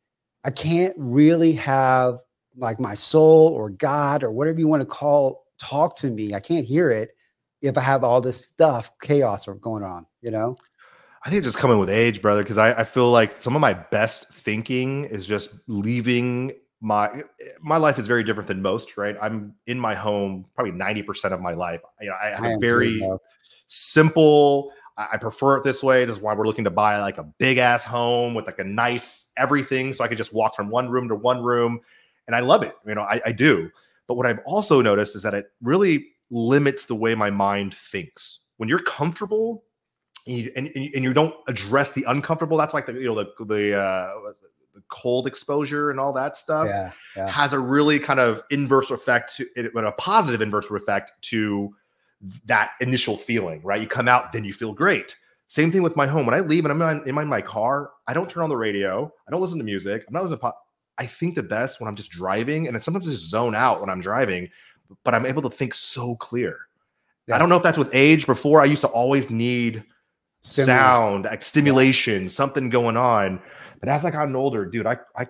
[0.44, 2.20] I can't really have
[2.56, 6.32] like my soul or God or whatever you want to call talk to me.
[6.32, 7.10] I can't hear it
[7.60, 10.56] if I have all this stuff, chaos going on, you know?
[11.22, 13.74] I think just coming with age, brother, because I, I feel like some of my
[13.74, 17.22] best thinking is just leaving my
[17.60, 19.16] my life is very different than most, right?
[19.20, 21.80] I'm in my home probably 90% of my life.
[22.00, 23.06] You know, I have I a very
[23.66, 26.06] simple, I prefer it this way.
[26.06, 28.64] This is why we're looking to buy like a big ass home with like a
[28.64, 29.92] nice everything.
[29.92, 31.80] So I could just walk from one room to one room.
[32.26, 32.74] And I love it.
[32.86, 33.70] You know, I, I do.
[34.06, 38.46] But what I've also noticed is that it really limits the way my mind thinks.
[38.56, 39.64] When you're comfortable
[40.26, 43.44] and you, and, and you don't address the uncomfortable that's like the you know the
[43.44, 44.12] the uh
[44.74, 47.28] the cold exposure and all that stuff yeah, yeah.
[47.28, 51.74] has a really kind of inverse effect to it, a positive inverse effect to
[52.44, 53.80] that initial feeling right?
[53.80, 55.16] You come out then you feel great.
[55.48, 56.26] Same thing with my home.
[56.26, 58.56] When i leave and i'm in my, in my car i don't turn on the
[58.56, 59.12] radio.
[59.26, 60.04] I don't listen to music.
[60.06, 60.66] I'm not listening to pop
[60.98, 63.80] i think the best when i'm just driving and it sometimes I just zone out
[63.80, 64.50] when i'm driving
[65.02, 66.58] but i'm able to think so clear.
[67.26, 67.36] Yeah.
[67.36, 68.26] i don't know if that's with age.
[68.26, 69.82] Before i used to always need
[70.40, 72.28] sound, like stimulation, yeah.
[72.28, 73.40] something going on.
[73.80, 75.26] But as I gotten older, dude, I I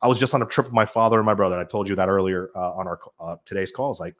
[0.00, 1.58] I was just on a trip with my father and my brother.
[1.58, 4.00] I told you that earlier uh, on our uh, today's calls.
[4.00, 4.14] Like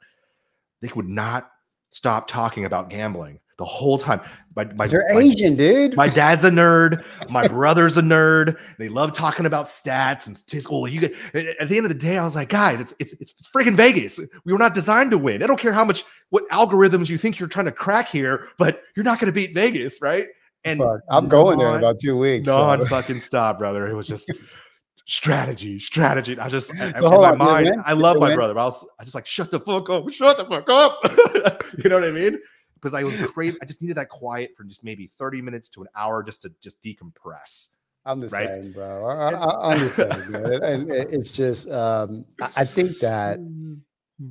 [0.81, 1.51] they would not
[1.91, 4.21] stop talking about gambling the whole time.
[4.55, 5.95] My, my, They're my, Asian, dude.
[5.95, 7.03] My dad's a nerd.
[7.29, 8.57] My brother's a nerd.
[8.79, 10.87] They love talking about stats and statistical.
[10.87, 13.49] You get at the end of the day, I was like, guys, it's it's it's
[13.53, 14.19] freaking Vegas.
[14.45, 15.43] We were not designed to win.
[15.43, 18.81] I don't care how much what algorithms you think you're trying to crack here, but
[18.95, 20.27] you're not going to beat Vegas, right?
[20.63, 22.47] And Fuck, I'm going non, there in about two weeks.
[22.47, 22.85] Non so.
[22.85, 23.87] fucking stop, brother.
[23.87, 24.31] It was just
[25.09, 26.37] strategy, strategy.
[26.39, 28.53] I just I, in my mind, I love my brother.
[28.53, 31.63] But I was I just like shut the fuck up, shut the fuck up.
[31.83, 32.39] you know what I mean?
[32.79, 33.59] because I was craving.
[33.61, 36.51] I just needed that quiet for just maybe 30 minutes to an hour just to
[36.61, 37.69] just decompress.
[38.05, 38.61] I'm the right?
[38.61, 39.05] same, bro.
[39.05, 40.63] I, I'm the same, man.
[40.63, 43.39] and it's just, um, I think that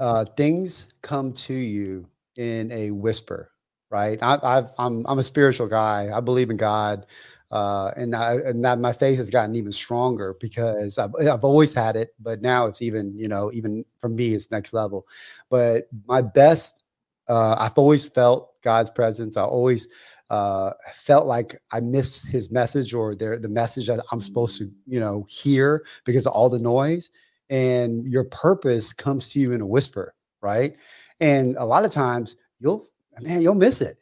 [0.00, 3.50] uh, things come to you in a whisper,
[3.90, 4.18] right?
[4.22, 6.10] I, I've, I'm, I'm a spiritual guy.
[6.12, 7.06] I believe in God,
[7.50, 11.72] uh, and I, and that my faith has gotten even stronger because I've, I've always
[11.72, 15.06] had it, but now it's even, you know, even for me, it's next level.
[15.48, 16.82] But my best,
[17.28, 19.36] uh, I've always felt God's presence.
[19.36, 19.88] I always
[20.30, 24.64] uh, felt like I missed his message or the, the message that I'm supposed to,
[24.64, 24.72] mm.
[24.86, 27.10] you know, hear because of all the noise.
[27.50, 30.76] And your purpose comes to you in a whisper, right?
[31.20, 32.90] And a lot of times you'll,
[33.22, 33.97] man, you'll miss it,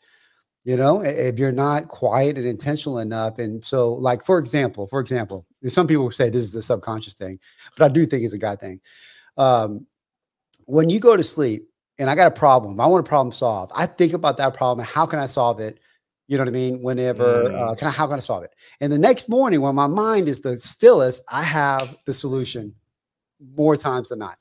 [0.66, 3.38] you know, if you're not quiet and intentional enough.
[3.38, 7.38] And so, like, for example, for example, some people say this is a subconscious thing,
[7.76, 8.80] but I do think it's a God thing.
[9.36, 9.86] Um,
[10.64, 13.72] when you go to sleep, and I got a problem, I want a problem solved.
[13.76, 15.78] I think about that problem how can I solve it?
[16.26, 16.82] You know what I mean?
[16.82, 17.70] Whenever, mm.
[17.70, 18.50] uh, can I, how can I solve it?
[18.80, 22.74] And the next morning, when my mind is the stillest, I have the solution
[23.56, 24.36] more times than not.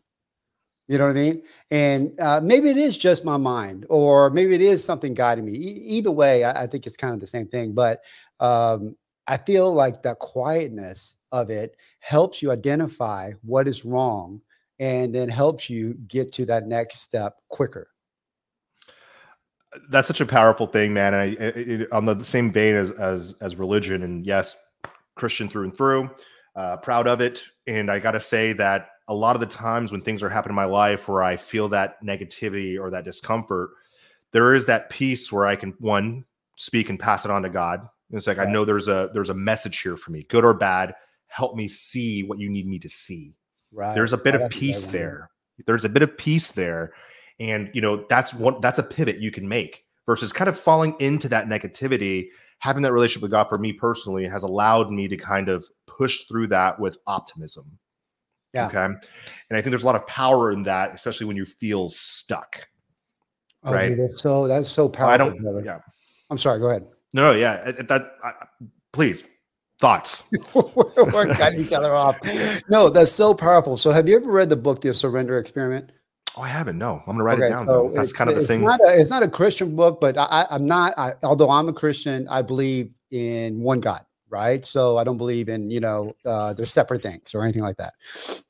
[0.87, 1.43] You know what I mean?
[1.71, 5.53] And uh, maybe it is just my mind, or maybe it is something guiding me.
[5.53, 7.73] E- either way, I, I, think it's kind of the same thing.
[7.73, 8.03] But
[8.39, 8.95] um,
[9.25, 14.41] I feel like the quietness of it helps you identify what is wrong
[14.77, 17.89] and then helps you get to that next step quicker
[19.89, 21.13] that's such a powerful thing, man.
[21.13, 24.55] And I, it, it, on the same vein as, as as religion, and yes,
[25.15, 26.09] Christian through and through,
[26.55, 27.43] uh, proud of it.
[27.67, 30.53] And I got to say that a lot of the times when things are happening
[30.53, 33.71] in my life where I feel that negativity or that discomfort,
[34.31, 37.79] there is that piece where I can one speak and pass it on to God.
[37.79, 38.47] And it's like right.
[38.47, 40.93] I know there's a there's a message here for me, good or bad.
[41.27, 43.35] Help me see what you need me to see.
[43.71, 43.93] Right.
[43.93, 45.29] There's a bit oh, of peace there.
[45.65, 46.93] There's a bit of peace there
[47.39, 50.95] and you know that's one that's a pivot you can make versus kind of falling
[50.99, 52.27] into that negativity
[52.59, 56.25] having that relationship with god for me personally has allowed me to kind of push
[56.27, 57.77] through that with optimism
[58.55, 58.97] yeah okay and
[59.51, 62.67] i think there's a lot of power in that especially when you feel stuck
[63.63, 65.61] oh, right dude, so that's so powerful i don't brother.
[65.63, 65.79] yeah
[66.29, 68.31] i'm sorry go ahead no, yeah that I,
[68.91, 69.23] please
[69.79, 72.17] thoughts we're cutting each other off
[72.69, 75.91] no that's so powerful so have you ever read the book the surrender experiment
[76.37, 76.77] Oh, I haven't.
[76.77, 77.65] No, I'm gonna write okay, it down.
[77.65, 78.61] So That's kind of the thing.
[78.61, 80.93] Not a, it's not a Christian book, but I, am not.
[80.97, 84.01] I, although I'm a Christian, I believe in one God,
[84.35, 84.65] right?
[84.65, 87.93] So I don't believe in you know uh, they're separate things or anything like that.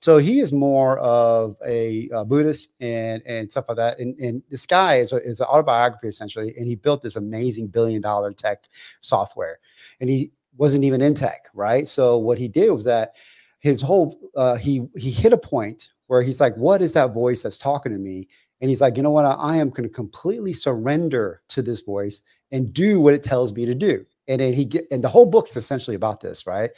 [0.02, 4.00] So he is more of a, a Buddhist and and stuff like that.
[4.00, 7.67] And, and this guy is a, is an autobiography essentially, and he built this amazing
[7.67, 8.63] billion dollar tech
[9.02, 9.60] software,
[10.00, 11.88] and he wasn't even in tech, right?
[11.88, 13.13] So what he did was that
[13.60, 17.43] his whole uh, he he hit a point where he's like, What is that voice
[17.43, 18.28] that's talking to me?
[18.60, 19.26] And he's like, You know what?
[19.26, 23.54] I, I am going to completely surrender to this voice and do what it tells
[23.56, 24.06] me to do.
[24.27, 26.71] And then he get, and the whole book is essentially about this, right?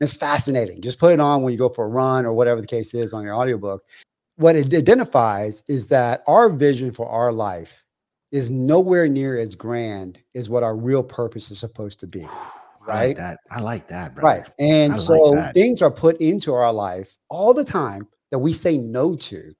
[0.00, 0.80] It's fascinating.
[0.80, 3.12] Just put it on when you go for a run or whatever the case is
[3.12, 3.84] on your audiobook.
[4.36, 7.84] What it identifies is that our vision for our life
[8.30, 12.26] is nowhere near as grand as what our real purpose is supposed to be.
[12.86, 12.88] Right.
[12.88, 13.38] I like that.
[13.50, 14.14] I like that.
[14.14, 14.40] Brother.
[14.40, 14.48] Right.
[14.58, 18.52] And I so like things are put into our life all the time that we
[18.52, 19.52] say no to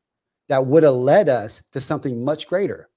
[0.48, 2.88] that would have led us to something much greater.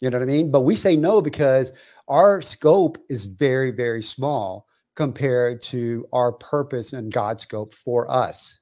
[0.00, 0.50] You know what I mean?
[0.50, 1.72] But we say no because
[2.08, 8.58] our scope is very, very small compared to our purpose and God's scope for us.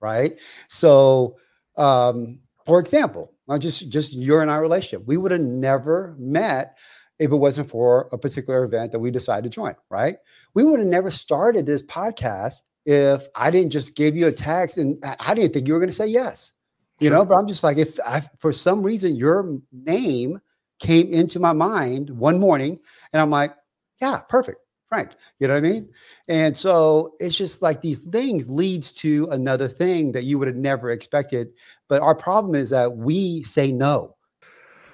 [0.00, 0.38] Right.
[0.68, 1.36] So,
[1.76, 6.78] um, for example, just just you and I relationship, we would have never met
[7.18, 10.16] if it wasn't for a particular event that we decided to join, right?
[10.54, 14.78] We would have never started this podcast if I didn't just give you a text
[14.78, 16.52] and I didn't think you were going to say yes,
[17.00, 20.40] you know, but I'm just like, if I, for some reason your name
[20.84, 22.78] came into my mind one morning
[23.12, 23.54] and I'm like,
[24.00, 24.58] yeah, perfect.
[24.88, 25.88] Frank, you know what I mean?
[26.28, 30.56] And so it's just like these things leads to another thing that you would have
[30.56, 31.48] never expected.
[31.88, 34.14] But our problem is that we say no.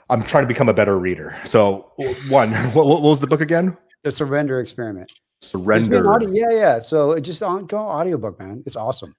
[0.08, 1.36] I'm trying to become a better reader.
[1.44, 1.92] So
[2.28, 3.76] one, what, what was the book again?
[4.04, 5.10] The Surrender Experiment.
[5.42, 6.10] Surrender.
[6.10, 6.78] Audio, yeah, yeah.
[6.78, 8.62] So it just on go audiobook, man.
[8.66, 9.12] It's awesome.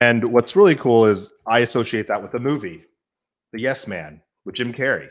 [0.00, 2.84] And what's really cool is I associate that with the movie,
[3.52, 5.08] The Yes Man, with Jim Carrey.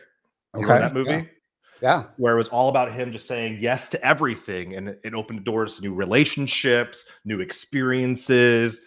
[0.55, 0.79] You okay.
[0.79, 1.11] that movie?
[1.11, 1.23] Yeah.
[1.81, 2.03] yeah.
[2.17, 4.75] Where it was all about him just saying yes to everything.
[4.75, 8.81] And it opened doors to new relationships, new experiences,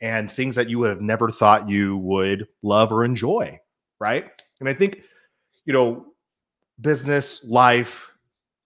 [0.00, 3.58] and things that you would have never thought you would love or enjoy.
[4.00, 4.30] Right.
[4.60, 5.02] And I think,
[5.64, 6.06] you know,
[6.80, 8.10] business, life,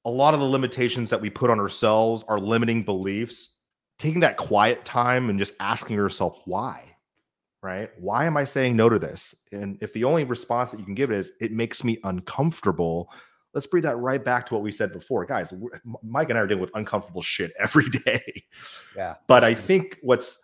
[0.05, 3.61] a lot of the limitations that we put on ourselves are limiting beliefs.
[3.99, 6.92] Taking that quiet time and just asking yourself why,
[7.63, 7.91] right?
[7.97, 9.35] Why am I saying no to this?
[9.53, 13.11] And if the only response that you can give it is it makes me uncomfortable,
[13.55, 15.25] let's bring that right back to what we said before.
[15.25, 15.55] Guys,
[16.03, 18.45] Mike and I are dealing with uncomfortable shit every day.
[18.97, 19.15] Yeah.
[19.29, 20.43] But I think what's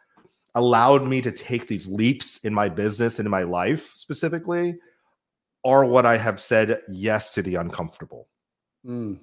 [0.55, 4.77] allowed me to take these leaps in my business and in my life specifically
[5.64, 8.29] are what I have said yes to the uncomfortable.
[8.87, 9.21] Mm.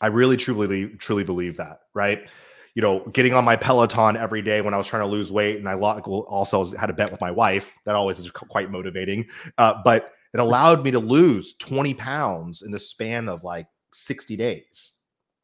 [0.00, 2.28] I really truly truly believe that, right?
[2.76, 5.56] You know, getting on my Peloton every day when I was trying to lose weight,
[5.56, 7.72] and I also had a bet with my wife.
[7.86, 9.26] That always is quite motivating.
[9.56, 14.36] Uh, but it allowed me to lose 20 pounds in the span of like 60
[14.36, 14.92] days.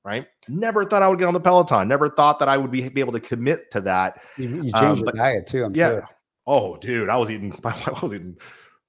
[0.05, 0.27] Right.
[0.47, 1.89] Never thought I would get on the Peloton.
[1.89, 4.21] Never thought that I would be, be able to commit to that.
[4.37, 5.65] You, you changed um, your diet too.
[5.65, 5.91] I'm yeah.
[5.91, 6.09] Sure.
[6.47, 7.59] Oh, dude, I was eating.
[7.65, 8.37] I was eating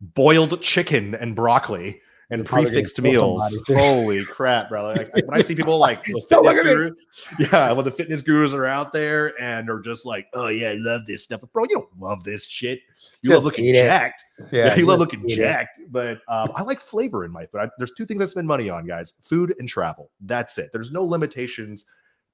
[0.01, 2.01] boiled chicken and broccoli
[2.33, 3.41] and prefixed meals.
[3.67, 4.85] Holy crap, bro!
[4.85, 8.91] Like, when I see people like the fitness yeah, when the fitness gurus are out
[8.91, 12.23] there and are just like, "Oh yeah, I love this stuff," bro, you don't love
[12.23, 12.79] this shit.
[13.21, 14.23] You just love looking jacked.
[14.51, 15.79] Yeah, yeah, you love looking jacked.
[15.79, 15.91] It.
[15.91, 17.59] But um, I like flavor in my food.
[17.59, 20.09] I, there's two things I spend money on, guys: food and travel.
[20.21, 20.71] That's it.
[20.73, 21.85] There's no limitations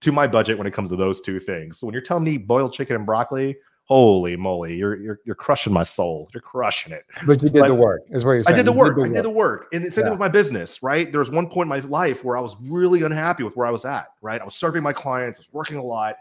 [0.02, 1.78] to my budget when it comes to those two things.
[1.78, 3.58] So when you're telling me boiled chicken and broccoli,
[3.90, 6.30] holy moly, you're you're you're crushing my soul.
[6.34, 7.06] You're crushing it.
[7.26, 8.54] But you did but the work, is what you're saying.
[8.54, 8.96] I did the work.
[8.96, 9.68] Did the I did the work.
[9.74, 10.12] And it's same yeah.
[10.12, 11.12] with my business, right?
[11.12, 13.72] There was one point in my life where I was really unhappy with where I
[13.72, 14.40] was at, right?
[14.40, 16.18] I was serving my clients, I was working a lot,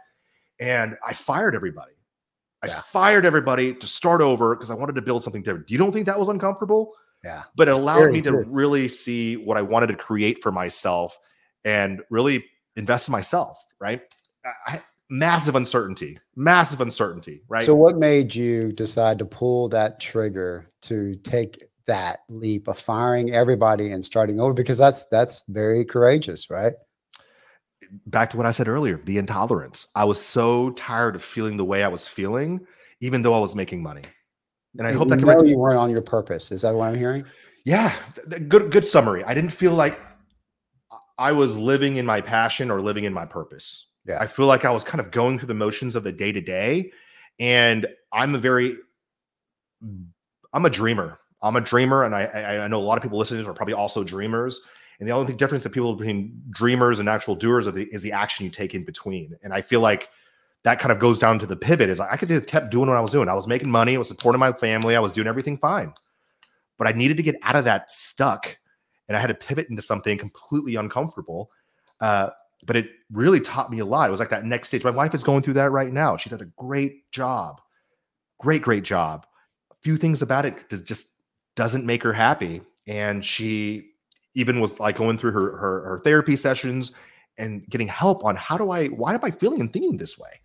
[0.59, 1.93] and I fired everybody.
[2.62, 2.81] I yeah.
[2.81, 5.71] fired everybody to start over because I wanted to build something different.
[5.71, 6.95] You don't think that was uncomfortable?
[7.23, 7.43] Yeah.
[7.55, 8.49] But it allowed me to good.
[8.49, 11.19] really see what I wanted to create for myself
[11.64, 12.45] and really
[12.77, 14.01] invest in myself, right?
[14.66, 14.81] I,
[15.11, 17.65] massive uncertainty, massive uncertainty, right?
[17.65, 23.33] So, what made you decide to pull that trigger to take that leap of firing
[23.33, 24.53] everybody and starting over?
[24.53, 26.75] Because that's that's very courageous, right?
[28.07, 29.87] Back to what I said earlier, the intolerance.
[29.95, 32.67] I was so tired of feeling the way I was feeling,
[33.01, 34.03] even though I was making money.
[34.77, 36.53] And I hope that can you weren't on your purpose.
[36.53, 37.25] Is that what I'm hearing?
[37.65, 37.95] Yeah,
[38.49, 39.25] good good summary.
[39.25, 39.99] I didn't feel like
[41.19, 43.87] I was living in my passion or living in my purpose.
[44.09, 44.19] Yeah.
[44.21, 46.41] I feel like I was kind of going through the motions of the day to
[46.41, 46.91] day.
[47.39, 48.77] And I'm a very,
[50.53, 51.19] I'm a dreamer.
[51.43, 52.05] I'm a dreamer.
[52.05, 54.63] And I, I know a lot of people listening are probably also dreamers.
[54.99, 58.45] And the only difference that people between dreamers and actual doers the, is the action
[58.45, 59.37] you take in between.
[59.43, 60.09] And I feel like
[60.65, 62.97] that kind of goes down to the pivot is I could have kept doing what
[62.97, 63.29] I was doing.
[63.29, 63.95] I was making money.
[63.95, 64.97] I was supporting my family.
[64.97, 65.93] I was doing everything fine,
[66.79, 68.57] but I needed to get out of that stuck
[69.07, 71.51] and I had to pivot into something completely uncomfortable.
[72.01, 72.31] Uh,
[72.67, 74.09] but it really taught me a lot.
[74.09, 74.85] It was like that next stage.
[74.85, 76.17] My wife is going through that right now.
[76.17, 77.61] She did a great job,
[78.41, 79.27] great, great job.
[79.71, 81.09] A few things about it just
[81.55, 82.63] doesn't make her happy.
[82.87, 83.91] And she
[84.35, 86.93] even was like going through her, her, her therapy sessions
[87.37, 90.41] and getting help on how do I, why am I feeling and thinking this way?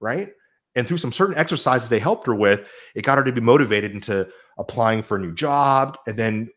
[0.00, 0.30] Right.
[0.74, 2.60] And through some certain exercises they helped her with,
[2.94, 4.28] it got her to be motivated into
[4.58, 6.50] applying for a new job and then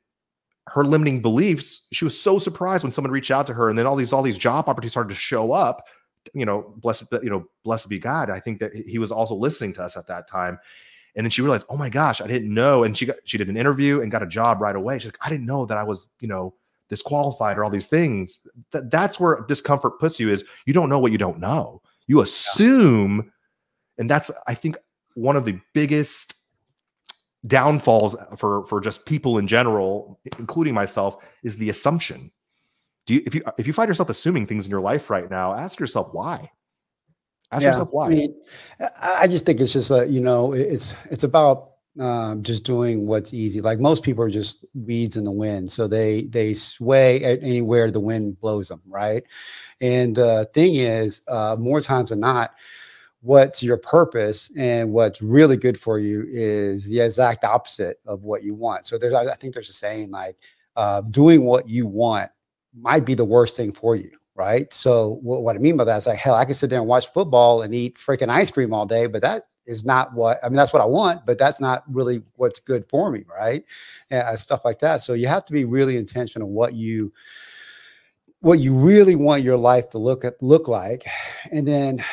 [0.68, 3.86] her limiting beliefs, she was so surprised when someone reached out to her, and then
[3.86, 5.88] all these all these job opportunities started to show up.
[6.34, 8.30] You know, blessed you know, blessed be God.
[8.30, 10.59] I think that he was also listening to us at that time.
[11.16, 12.84] And then she realized, oh my gosh, I didn't know.
[12.84, 14.99] And she got she did an interview and got a job right away.
[14.99, 16.53] She's like, I didn't know that I was, you know,
[16.89, 18.45] disqualified or all these things.
[18.72, 21.82] Th- that's where discomfort puts you is you don't know what you don't know.
[22.07, 23.32] You assume, yeah.
[23.97, 24.78] and that's I think
[25.16, 26.34] one of the biggest
[27.48, 32.32] downfalls for for just people in general, including myself, is the assumption.
[33.06, 35.54] Do you if you if you find yourself assuming things in your life right now,
[35.54, 36.52] ask yourself why.
[37.52, 38.08] Ask yeah, yourself why.
[38.08, 38.42] I, mean,
[39.02, 43.34] I just think it's just a you know it's it's about um, just doing what's
[43.34, 43.60] easy.
[43.60, 48.00] Like most people are just weeds in the wind, so they they sway anywhere the
[48.00, 49.24] wind blows them, right?
[49.82, 52.54] And the thing is, uh, more times than not,
[53.22, 58.43] what's your purpose and what's really good for you is the exact opposite of what
[58.43, 58.86] you want.
[58.86, 60.38] So there's, I think there's a saying like,
[60.76, 62.32] uh, doing what you want
[62.74, 64.11] might be the worst thing for you.
[64.34, 64.74] Right.
[64.74, 66.88] So what, what I mean by that is like, hell, I can sit there and
[66.88, 70.49] watch football and eat freaking ice cream all day, but that is not what I
[70.49, 70.55] mean.
[70.55, 73.24] That's what I want, but that's not really what's good for me.
[73.30, 73.63] Right.
[74.09, 75.01] And uh, stuff like that.
[75.01, 77.13] So you have to be really intentional what you,
[78.39, 81.05] what you really want your life to look at look like
[81.51, 82.03] and then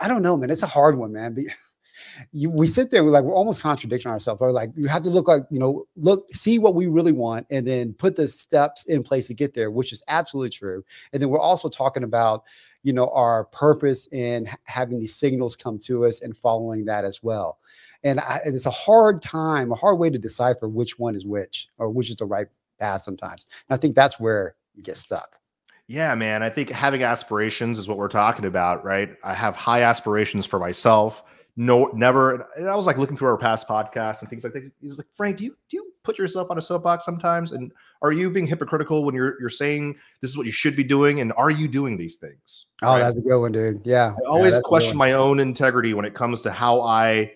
[0.00, 0.50] I don't know, man.
[0.50, 1.34] It's a hard one, man.
[1.34, 1.44] But
[2.32, 4.40] you, we sit there, we're like, we're almost contradicting ourselves.
[4.40, 7.46] Or like, you have to look like, you know, look, see what we really want,
[7.50, 10.84] and then put the steps in place to get there, which is absolutely true.
[11.12, 12.44] And then we're also talking about,
[12.82, 17.22] you know, our purpose in having these signals come to us and following that as
[17.22, 17.58] well.
[18.02, 21.24] And, I, and it's a hard time, a hard way to decipher which one is
[21.24, 23.46] which or which is the right path sometimes.
[23.68, 25.38] And I think that's where you get stuck.
[25.86, 26.42] Yeah, man.
[26.42, 29.16] I think having aspirations is what we're talking about, right?
[29.22, 31.22] I have high aspirations for myself
[31.56, 32.48] no, never.
[32.56, 34.70] And I was like looking through our past podcasts and things like that.
[34.80, 37.52] He's like, Frank, do you do you put yourself on a soapbox sometimes?
[37.52, 37.70] And
[38.02, 41.20] are you being hypocritical when you're you're saying this is what you should be doing?
[41.20, 42.66] And are you doing these things?
[42.82, 43.00] Oh, right?
[43.00, 43.82] that's a good one, dude.
[43.84, 44.14] Yeah.
[44.18, 47.32] I always yeah, question my own integrity when it comes to how I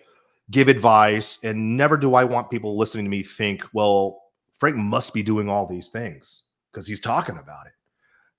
[0.51, 4.23] give advice, and never do I want people listening to me think, well,
[4.57, 6.43] Frank must be doing all these things
[6.73, 7.73] because he's talking about it.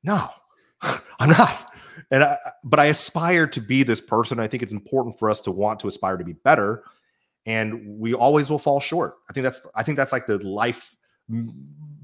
[0.02, 0.28] No,
[0.82, 1.70] I'm not
[2.10, 4.40] and I, but I aspire to be this person.
[4.40, 6.84] I think it's important for us to want to aspire to be better,
[7.46, 9.16] and we always will fall short.
[9.28, 10.94] I think that's I think that's like the life
[11.30, 11.52] mm,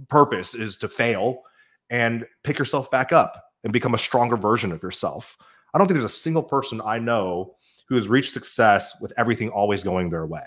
[0.08, 1.42] purpose is to fail
[1.90, 5.36] and pick yourself back up and become a stronger version of yourself.
[5.74, 7.56] I don't think there's a single person I know
[7.88, 10.42] who has reached success with everything always going their way.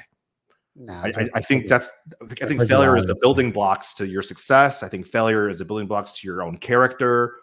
[0.81, 1.89] No, I, I, I, think that's
[2.41, 4.81] I think failure is the building blocks to your success.
[4.81, 7.35] I think failure is the building blocks to your own character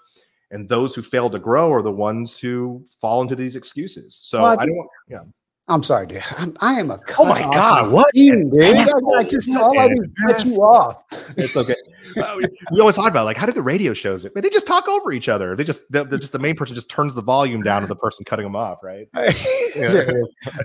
[0.51, 4.15] and those who fail to grow are the ones who fall into these excuses.
[4.15, 4.89] So well, I, I, don't.
[5.09, 5.23] Yeah.
[5.69, 6.23] I'm sorry, dude.
[6.39, 7.01] I'm, I am a.
[7.19, 7.91] Oh my god!
[7.91, 8.53] What, dude?
[8.63, 11.03] I, I just all I do is cut you off.
[11.37, 11.75] It's okay.
[12.73, 14.33] we always talk about like how did the radio shows it?
[14.35, 15.57] They just talk over each other.
[15.57, 17.97] They just they're, they're just the main person just turns the volume down to the
[17.97, 19.09] person cutting them off, right?
[19.15, 20.13] yeah.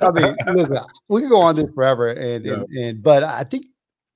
[0.02, 0.78] I mean, listen,
[1.08, 2.54] we can go on this forever, and, yeah.
[2.54, 3.68] and and but I think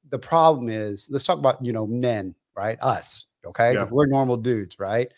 [0.09, 2.77] the problem is let's talk about you know men, right?
[2.81, 3.73] Us, okay?
[3.73, 3.87] Yeah.
[3.89, 5.11] We're normal dudes, right?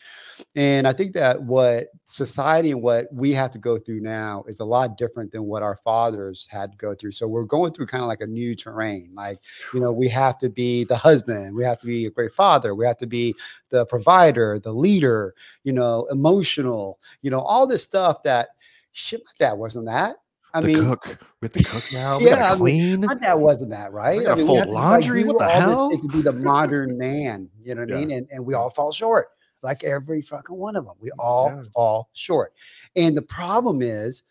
[0.55, 4.59] And I think that what society and what we have to go through now is
[4.59, 7.11] a lot different than what our fathers had to go through.
[7.11, 9.09] So we're going through kind of like a new terrain.
[9.13, 9.39] Like,
[9.73, 12.75] you know, we have to be the husband, we have to be a great father,
[12.75, 13.35] we have to be
[13.69, 18.49] the provider, the leader, you know, emotional, you know, all this stuff that
[18.93, 20.17] shit, my dad wasn't that.
[20.53, 21.05] I the mean, cook.
[21.41, 22.19] Have to cook now.
[22.19, 23.05] Yeah, clean.
[23.05, 24.27] I mean, dad wasn't that, right?
[24.27, 25.23] I mean, fold laundry.
[25.23, 25.89] like, what the hell?
[25.91, 27.95] To be the modern man, you know what yeah.
[27.95, 28.11] I mean?
[28.11, 29.27] And, and we all fall short
[29.63, 30.95] like every fucking one of them.
[30.99, 31.63] We all yeah.
[31.73, 32.53] fall short.
[32.95, 34.23] And the problem is,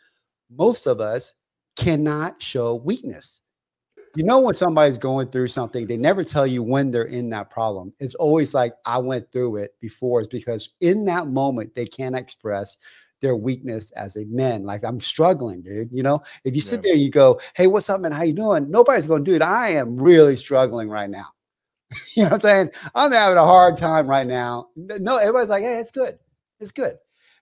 [0.50, 1.34] most of us
[1.76, 3.40] cannot show weakness.
[4.14, 7.50] You know, when somebody's going through something, they never tell you when they're in that
[7.50, 7.92] problem.
[8.00, 10.20] It's always like, I went through it before.
[10.20, 12.78] It's because in that moment, they can't express
[13.20, 14.64] their weakness as a man.
[14.64, 15.90] Like, I'm struggling, dude.
[15.92, 16.80] You know, if you sit yeah.
[16.82, 18.12] there and you go, Hey, what's up, man?
[18.12, 18.70] How you doing?
[18.70, 21.26] Nobody's going, dude, I am really struggling right now.
[22.14, 22.70] you know what I'm saying?
[22.94, 24.68] I'm having a hard time right now.
[24.76, 26.18] No, everybody's like, hey, it's good.
[26.60, 26.96] It's good.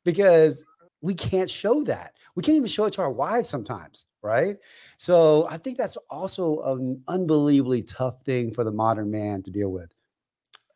[0.04, 0.64] Because
[1.00, 2.12] we can't show that.
[2.36, 4.56] We can't even show it to our wives sometimes, right?
[4.98, 9.72] So I think that's also an unbelievably tough thing for the modern man to deal
[9.72, 9.93] with.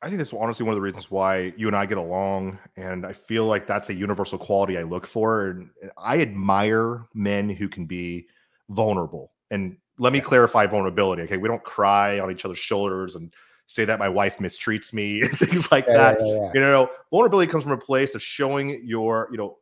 [0.01, 2.59] I think that's honestly one of the reasons why you and I get along.
[2.77, 5.49] And I feel like that's a universal quality I look for.
[5.49, 8.27] And I admire men who can be
[8.69, 9.33] vulnerable.
[9.51, 11.23] And let me clarify vulnerability.
[11.23, 11.37] Okay.
[11.37, 13.33] We don't cry on each other's shoulders and
[13.67, 16.19] say that my wife mistreats me, and things like yeah, that.
[16.21, 19.59] Yeah, yeah, you know, vulnerability comes from a place of showing your, you know,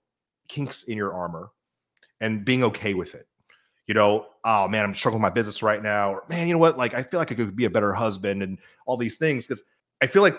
[0.49, 1.51] kinks in your armor
[2.21, 3.27] and being okay with it.
[3.87, 6.13] You know, oh man, I'm struggling with my business right now.
[6.13, 6.77] Or man, you know what?
[6.77, 9.63] Like, I feel like I could be a better husband and all these things because
[10.03, 10.39] I feel like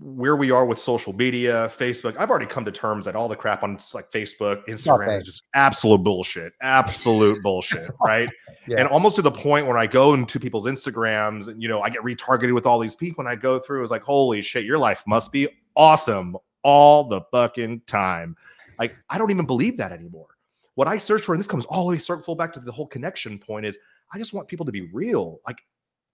[0.00, 3.36] where we are with social media, Facebook, I've already come to terms that all the
[3.36, 5.16] crap on like Facebook, Instagram okay.
[5.16, 8.28] is just absolute bullshit, absolute bullshit, right?
[8.66, 8.80] Yeah.
[8.80, 11.88] And almost to the point where I go into people's Instagrams and you know I
[11.88, 14.78] get retargeted with all these people, and I go through, it's like, holy shit, your
[14.78, 18.36] life must be awesome all the fucking time.
[18.78, 20.26] Like I don't even believe that anymore.
[20.74, 22.86] What I search for, and this comes all the way circle back to the whole
[22.86, 23.78] connection point, is
[24.12, 25.40] I just want people to be real.
[25.46, 25.62] Like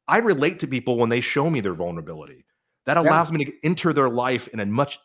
[0.07, 2.45] I relate to people when they show me their vulnerability
[2.89, 3.37] that allows yeah.
[3.37, 4.99] me to enter their life in a much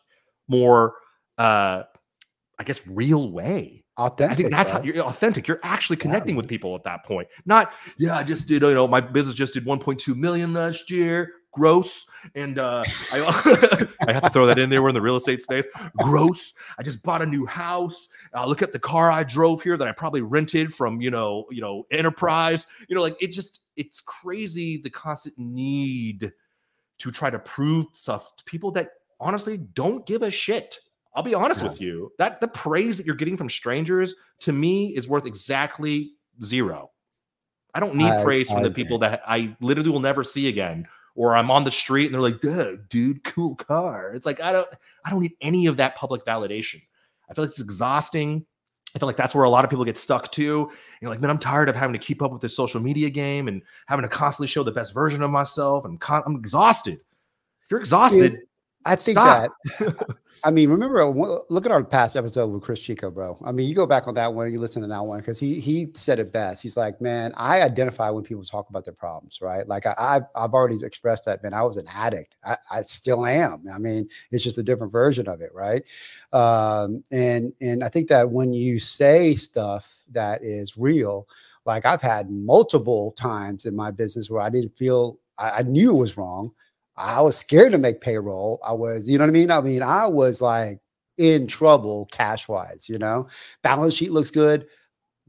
[0.48, 0.94] more,
[1.36, 1.82] uh,
[2.58, 3.84] I guess, real way.
[3.98, 4.32] Authentic.
[4.32, 4.80] I think that's bro.
[4.80, 5.46] how you're authentic.
[5.46, 6.40] You're actually connecting yeah.
[6.40, 7.28] with people at that point.
[7.44, 11.32] Not, yeah, I just did, you know, my business just did 1.2 million last year.
[11.52, 12.06] Gross.
[12.34, 14.82] And uh, I, I have to throw that in there.
[14.82, 15.66] We're in the real estate space.
[15.98, 16.54] Gross.
[16.78, 18.08] I just bought a new house.
[18.34, 21.44] Uh, look at the car I drove here that I probably rented from, you know,
[21.50, 22.66] you know, enterprise.
[22.88, 26.32] You know, like it just, it's crazy the constant need
[26.98, 28.90] to try to prove stuff to people that
[29.20, 30.78] honestly don't give a shit.
[31.14, 31.68] I'll be honest yeah.
[31.68, 32.12] with you.
[32.18, 36.90] That the praise that you're getting from strangers to me is worth exactly zero.
[37.74, 40.48] I don't need I, praise from I, the people that I literally will never see
[40.48, 40.86] again.
[41.16, 44.12] Or I'm on the street and they're like, dude, dude, cool car.
[44.14, 44.68] It's like I don't
[45.04, 46.82] I don't need any of that public validation.
[47.30, 48.44] I feel like it's exhausting.
[48.94, 50.70] I feel like that's where a lot of people get stuck too.
[51.00, 53.48] You're like, man, I'm tired of having to keep up with this social media game
[53.48, 55.84] and having to constantly show the best version of myself.
[55.84, 56.94] And con- I'm exhausted.
[56.94, 58.38] If you're exhausted,
[58.84, 59.50] I think stop.
[59.78, 60.16] that.
[60.46, 63.38] I mean, remember, look at our past episode with Chris Chico, bro.
[63.42, 65.58] I mean, you go back on that one, you listen to that one because he
[65.58, 66.62] he said it best.
[66.62, 69.66] He's like, man, I identify when people talk about their problems, right?
[69.66, 71.54] Like I, have I've already expressed that, man.
[71.54, 72.36] I was an addict.
[72.44, 73.64] I, I still am.
[73.72, 75.82] I mean, it's just a different version of it, right?
[76.34, 81.26] Um, and and I think that when you say stuff that is real,
[81.64, 85.90] Like I've had multiple times in my business where I didn't feel I, I knew
[85.96, 86.52] it was wrong.
[86.96, 88.60] I was scared to make payroll.
[88.64, 89.50] I was, you know what I mean?
[89.50, 90.80] I mean, I was like
[91.18, 93.28] in trouble cash wise, you know,
[93.62, 94.66] balance sheet looks good,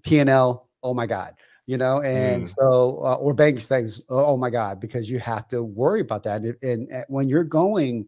[0.03, 1.33] P and L, oh my God,
[1.65, 2.55] you know, and mm.
[2.59, 6.23] so, uh, or bank things, oh, oh, my God, because you have to worry about
[6.23, 6.41] that.
[6.41, 8.07] And, and, and when you're going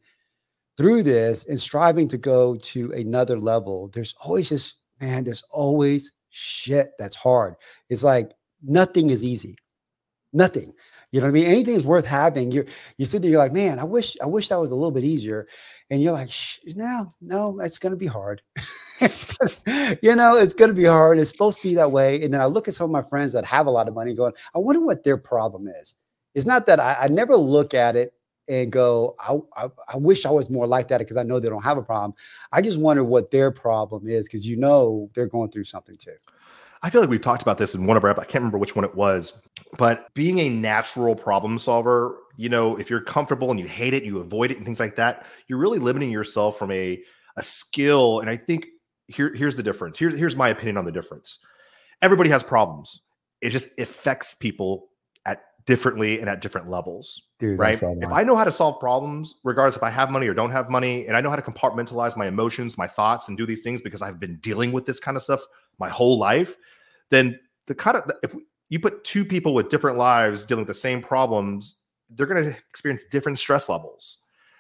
[0.78, 6.12] through this and striving to go to another level, there's always this, man, there's always
[6.30, 7.56] shit that's hard.
[7.90, 8.32] It's like
[8.62, 9.56] nothing is easy.
[10.34, 10.74] Nothing.
[11.12, 11.46] You know what I mean?
[11.46, 12.52] Anything's worth having.
[12.52, 12.66] You
[12.98, 15.06] you sit there, you're like, man, I wish I wish that was a little bit
[15.06, 15.48] easier.
[15.90, 16.30] And you're like,
[16.66, 18.42] no, no, it's gonna be hard.
[20.02, 21.18] you know, it's gonna be hard.
[21.18, 22.22] It's supposed to be that way.
[22.22, 24.14] And then I look at some of my friends that have a lot of money,
[24.14, 25.96] going, I wonder what their problem is.
[26.36, 28.14] It's not that I, I never look at it
[28.50, 31.50] and go, I, I, I wish I was more like that because I know they
[31.50, 32.14] don't have a problem.
[32.52, 36.16] I just wonder what their problem is because you know they're going through something too.
[36.84, 38.76] I feel like we've talked about this in one of our, I can't remember which
[38.76, 39.42] one it was,
[39.78, 44.04] but being a natural problem solver, you know, if you're comfortable and you hate it,
[44.04, 47.02] you avoid it and things like that, you're really limiting yourself from a,
[47.36, 48.20] a skill.
[48.20, 48.68] And I think
[49.08, 49.98] here, here's the difference.
[49.98, 51.40] Here, here's my opinion on the difference.
[52.02, 53.02] Everybody has problems.
[53.42, 54.90] It just affects people
[55.68, 57.22] differently and at different levels.
[57.38, 57.80] Dude, right.
[57.82, 60.72] If I know how to solve problems, regardless if I have money or don't have
[60.72, 63.82] money, and I know how to compartmentalize my emotions, my thoughts, and do these things
[63.82, 65.42] because I've been dealing with this kind of stuff
[65.78, 66.56] my whole life,
[67.12, 68.34] then the kind of if
[68.70, 71.76] you put two people with different lives dealing with the same problems,
[72.10, 74.20] they're going to experience different stress levels.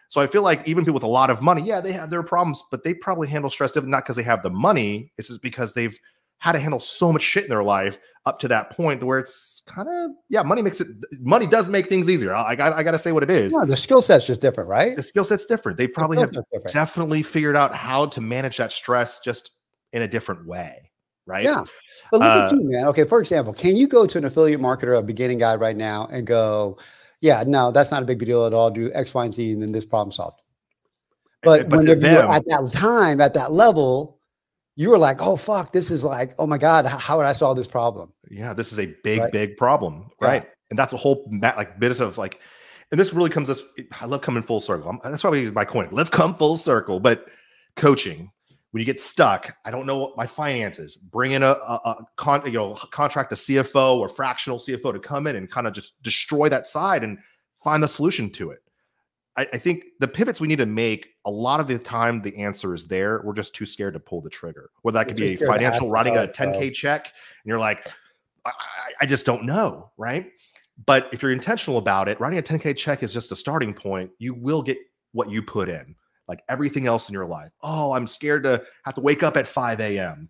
[0.09, 2.23] So I feel like even people with a lot of money, yeah, they have their
[2.23, 5.11] problems, but they probably handle stress different, not because they have the money.
[5.17, 5.97] It's just because they've
[6.39, 9.61] had to handle so much shit in their life up to that point where it's
[9.65, 10.87] kind of yeah, money makes it
[11.19, 12.33] money does make things easier.
[12.33, 13.53] I, I got I got to say what it is.
[13.53, 14.95] No, the skill set's just different, right?
[14.95, 15.77] The skill set's different.
[15.77, 19.51] They probably the have definitely figured out how to manage that stress just
[19.93, 20.91] in a different way
[21.27, 21.43] right?
[21.43, 21.63] Yeah.
[22.09, 22.87] But look uh, at you, man.
[22.87, 26.07] Okay, for example, can you go to an affiliate marketer, a beginning guy right now,
[26.09, 26.79] and go,
[27.21, 28.71] yeah, no, that's not a big deal at all.
[28.71, 30.41] Do X, Y, and Z, and then this problem solved.
[31.43, 34.16] But, but when them, at that time, at that level,
[34.77, 37.57] you were like, oh fuck, this is like, oh my God, how would I solve
[37.57, 38.13] this problem?
[38.29, 39.31] Yeah, this is a big, right?
[39.31, 40.11] big problem.
[40.21, 40.43] Right.
[40.43, 40.49] Yeah.
[40.69, 42.39] And that's a whole like bit of like,
[42.91, 43.63] and this really comes this.
[43.99, 44.89] I love coming full circle.
[44.89, 45.89] I'm, that's why we use my coin.
[45.91, 46.99] Let's come full circle.
[46.99, 47.27] But
[47.75, 48.31] coaching,
[48.69, 50.95] when you get stuck, I don't know what my finances.
[50.95, 54.99] Bring in a, a, a con, you know, contract a CFO or fractional CFO to
[54.99, 57.17] come in and kind of just destroy that side and
[57.63, 58.59] find the solution to it.
[59.37, 62.35] I, I, think the pivots we need to make a lot of the time the
[62.37, 63.21] answer is there.
[63.23, 64.71] We're just too scared to pull the trigger.
[64.81, 67.87] Whether that could be a financial writing a 10k check, and you're like,
[68.45, 68.51] I,
[69.01, 70.31] I just don't know, right?
[70.85, 74.11] But if you're intentional about it, writing a 10k check is just a starting point.
[74.19, 74.77] You will get
[75.13, 75.95] what you put in
[76.27, 77.51] like everything else in your life.
[77.61, 80.29] Oh, I'm scared to have to wake up at 5 a.m.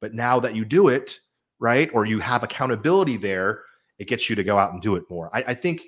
[0.00, 1.20] But now that you do it,
[1.58, 3.62] right, or you have accountability there,
[3.98, 5.30] it gets you to go out and do it more.
[5.32, 5.82] I, I think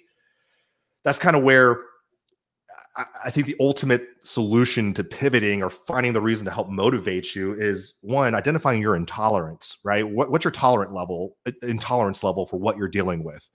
[1.04, 1.80] that's kind of where
[3.24, 7.52] I, think the ultimate solution to pivoting or finding the reason to help motivate you
[7.52, 10.08] is one, identifying your intolerance, right?
[10.08, 13.48] What, what's your tolerant level, intolerance level for what you're dealing with?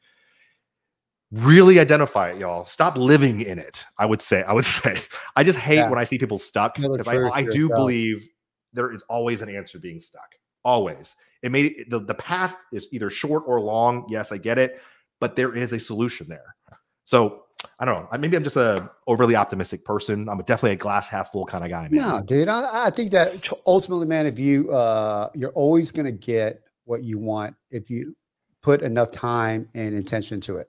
[1.31, 2.65] really identify it, y'all.
[2.65, 3.85] Stop living in it.
[3.97, 4.43] I would say.
[4.43, 5.01] I would say.
[5.35, 5.89] I just hate yeah.
[5.89, 7.77] when I see people stuck because I, I do yourself.
[7.77, 8.27] believe
[8.73, 10.35] there is always an answer being stuck.
[10.63, 11.15] Always.
[11.41, 14.05] It may the, the path is either short or long.
[14.09, 14.79] Yes, I get it,
[15.19, 16.55] but there is a solution there.
[17.03, 17.43] So
[17.79, 18.17] I don't know.
[18.17, 20.29] Maybe I'm just a overly optimistic person.
[20.29, 21.87] I'm definitely a glass half full kind of guy.
[21.89, 21.91] Man.
[21.93, 22.47] No, dude.
[22.47, 27.03] I, I think that ultimately, man, if you uh, you're always going to get what
[27.03, 28.15] you want if you
[28.61, 30.67] put enough time and intention to it.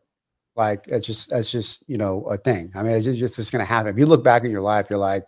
[0.54, 2.70] Like it's just that's just you know a thing.
[2.74, 3.90] I mean, it's just it's going to happen.
[3.90, 5.24] If you look back in your life, you're like,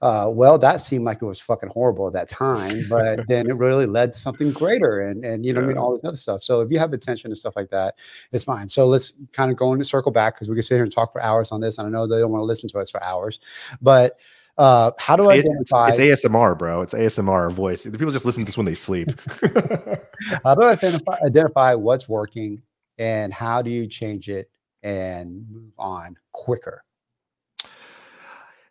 [0.00, 3.56] uh, well, that seemed like it was fucking horrible at that time, but then it
[3.56, 5.66] really led to something greater, and and you know yeah.
[5.66, 6.42] I mean all this other stuff.
[6.42, 7.96] So if you have attention and stuff like that,
[8.32, 8.68] it's fine.
[8.68, 11.12] So let's kind of go into circle back because we can sit here and talk
[11.12, 13.02] for hours on this, and I know they don't want to listen to us for
[13.02, 13.40] hours,
[13.80, 14.16] but.
[14.56, 15.88] Uh, how do it's, I identify?
[15.90, 16.82] It's, it's, ASMR, bro.
[16.82, 17.84] It's ASMR voice.
[17.84, 19.08] The people just listen to this when they sleep.
[20.42, 22.60] how do I identify, identify what's working
[22.98, 24.50] and how do you change it
[24.82, 26.82] and move on quicker?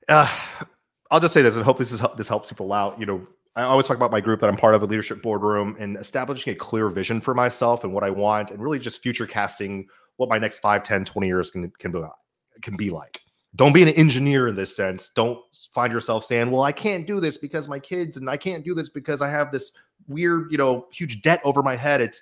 [0.10, 0.30] Uh,
[1.12, 3.00] I'll just say this and hope this is this helps people out.
[3.00, 5.76] You know, I always talk about my group that I'm part of, a leadership boardroom,
[5.80, 9.26] and establishing a clear vision for myself and what I want, and really just future
[9.26, 9.88] casting
[10.18, 12.02] what my next 5, 10, 20 years can can be
[12.62, 13.22] can be like.
[13.56, 15.10] Don't be an engineer in this sense.
[15.10, 15.40] Don't
[15.72, 18.76] find yourself saying, "Well, I can't do this because my kids, and I can't do
[18.76, 19.72] this because I have this
[20.08, 22.22] weird, you know, huge debt over my head." It's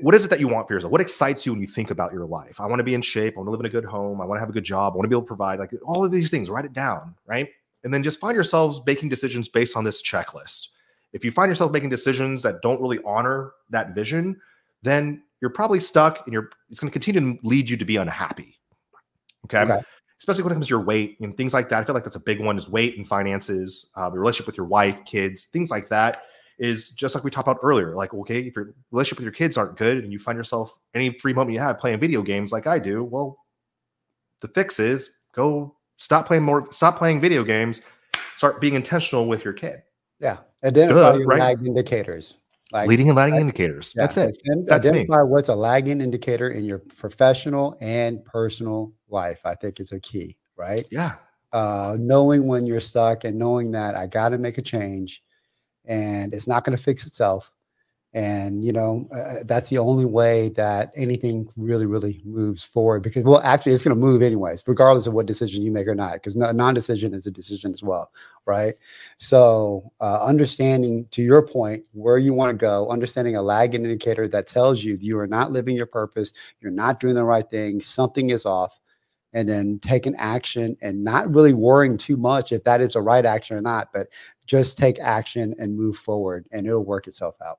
[0.00, 0.92] what is it that you want for yourself?
[0.92, 2.60] What excites you when you think about your life?
[2.60, 3.34] I want to be in shape.
[3.36, 4.20] I want to live in a good home.
[4.20, 4.92] I want to have a good job.
[4.92, 6.50] I want to be able to provide like all of these things.
[6.50, 7.48] Write it down, right?
[7.84, 10.68] And then just find yourselves making decisions based on this checklist.
[11.12, 14.40] If you find yourself making decisions that don't really honor that vision,
[14.82, 17.96] then you're probably stuck and you're it's going to continue to lead you to be
[17.96, 18.58] unhappy.
[19.44, 19.60] Okay.
[19.60, 19.80] okay.
[20.18, 21.80] Especially when it comes to your weight and things like that.
[21.80, 24.56] I feel like that's a big one is weight and finances, uh, your relationship with
[24.56, 26.24] your wife, kids, things like that
[26.58, 27.94] is just like we talked about earlier.
[27.94, 31.16] Like, okay, if your relationship with your kids aren't good and you find yourself any
[31.18, 33.38] free moment you have playing video games like I do, well,
[34.40, 37.82] the fix is go stop playing more, stop playing video games,
[38.36, 39.82] start being intentional with your kid.
[40.18, 40.38] Yeah.
[40.64, 41.40] Identify your right?
[41.40, 42.36] lag indicators.
[42.72, 43.92] Like leading and lagging like, indicators.
[43.94, 44.02] Yeah.
[44.02, 44.38] That's it.
[44.66, 45.28] That's identify me.
[45.28, 49.40] what's a lagging indicator in your professional and personal life.
[49.44, 50.86] I think is a key, right?
[50.90, 51.14] Yeah.
[51.52, 55.22] Uh, knowing when you're stuck and knowing that I got to make a change
[55.86, 57.50] and it's not going to fix itself
[58.14, 63.22] and you know uh, that's the only way that anything really really moves forward because
[63.22, 66.14] well actually it's going to move anyways regardless of what decision you make or not
[66.14, 68.10] because non-decision is a decision as well
[68.48, 68.76] right?
[69.18, 74.26] So uh, understanding to your point where you want to go understanding a lagging indicator
[74.28, 77.80] that tells you you are not living your purpose you're not doing the right thing
[77.82, 78.80] something is off
[79.34, 83.26] and then taking action and not really worrying too much if that is a right
[83.26, 84.08] action or not but
[84.46, 87.58] just take action and move forward and it'll work itself out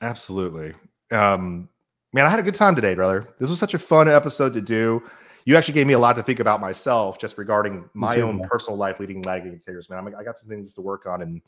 [0.00, 0.74] Absolutely.
[1.10, 1.68] Um,
[2.12, 3.28] man, I had a good time today, brother.
[3.38, 5.02] This was such a fun episode to do.
[5.44, 8.38] You actually gave me a lot to think about myself, just regarding my too, own
[8.38, 8.48] man.
[8.48, 9.88] personal life, leading lagging indicators.
[9.88, 11.40] Man, I'm, I got some things to work on, and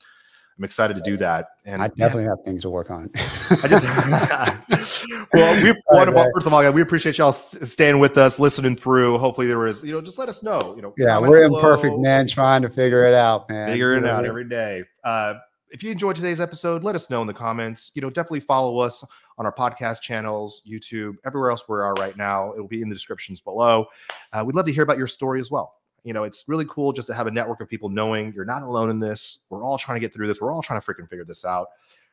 [0.56, 1.48] I'm excited to do that.
[1.66, 3.10] And I definitely man, have things to work on.
[3.14, 8.38] I just, well, we want to, first of all, we appreciate y'all staying with us,
[8.38, 9.18] listening through.
[9.18, 10.74] Hopefully, there was, you know, just let us know.
[10.76, 13.68] You know, yeah, we're imperfect, man, trying to figure it out, man.
[13.68, 14.84] Figuring it out every day.
[15.04, 15.34] Uh,
[15.70, 17.92] if you enjoyed today's episode, let us know in the comments.
[17.94, 19.04] You know, definitely follow us
[19.38, 22.52] on our podcast channels, YouTube, everywhere else we are right now.
[22.52, 23.86] It will be in the descriptions below.
[24.32, 25.76] Uh, we'd love to hear about your story as well.
[26.02, 28.62] You know, it's really cool just to have a network of people knowing you're not
[28.62, 29.40] alone in this.
[29.48, 30.40] We're all trying to get through this.
[30.40, 31.68] We're all trying to freaking figure this out.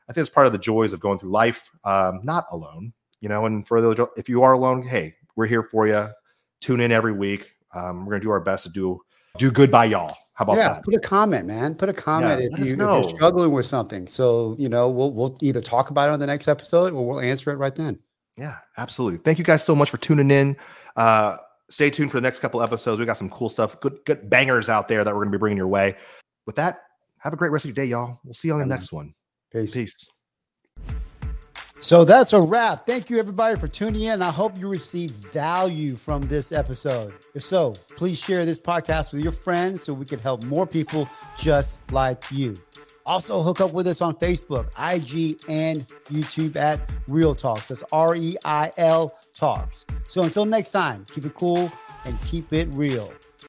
[0.09, 2.93] I think it's part of the joys of going through life, um, not alone.
[3.21, 6.09] You know, and for those, if you are alone, hey, we're here for you.
[6.61, 7.51] Tune in every week.
[7.73, 9.01] Um, we're gonna do our best to do
[9.37, 10.15] do good by y'all.
[10.37, 10.83] How about yeah, that?
[10.83, 11.73] Put a comment, man.
[11.73, 14.07] Put a comment yeah, if, you, you're struggling with something.
[14.07, 17.19] So, you know, we'll we'll either talk about it on the next episode or we'll
[17.19, 17.99] answer it right then.
[18.37, 19.17] Yeah, absolutely.
[19.17, 20.55] Thank you guys so much for tuning in.
[20.95, 21.37] Uh,
[21.69, 22.99] stay tuned for the next couple episodes.
[22.99, 25.39] We got some cool stuff, good good bangers out there that we're going to be
[25.39, 25.95] bringing your way.
[26.45, 26.83] With that,
[27.17, 28.19] have a great rest of your day, y'all.
[28.23, 29.15] We'll see you on the next one.
[29.51, 29.73] Peace.
[29.73, 30.07] Peace.
[31.79, 32.87] So that's a wrap.
[32.87, 34.23] Thank you, everybody, for tuning in.
[34.23, 37.13] I hope you received value from this episode.
[37.35, 41.07] If so, please share this podcast with your friends so we can help more people
[41.37, 42.55] just like you.
[43.05, 47.69] Also, hook up with us on Facebook, IG, and YouTube at REIL Talks.
[47.69, 49.85] That's R E I L Talks.
[50.07, 51.71] So until next time, keep it cool
[52.05, 53.13] and keep it real.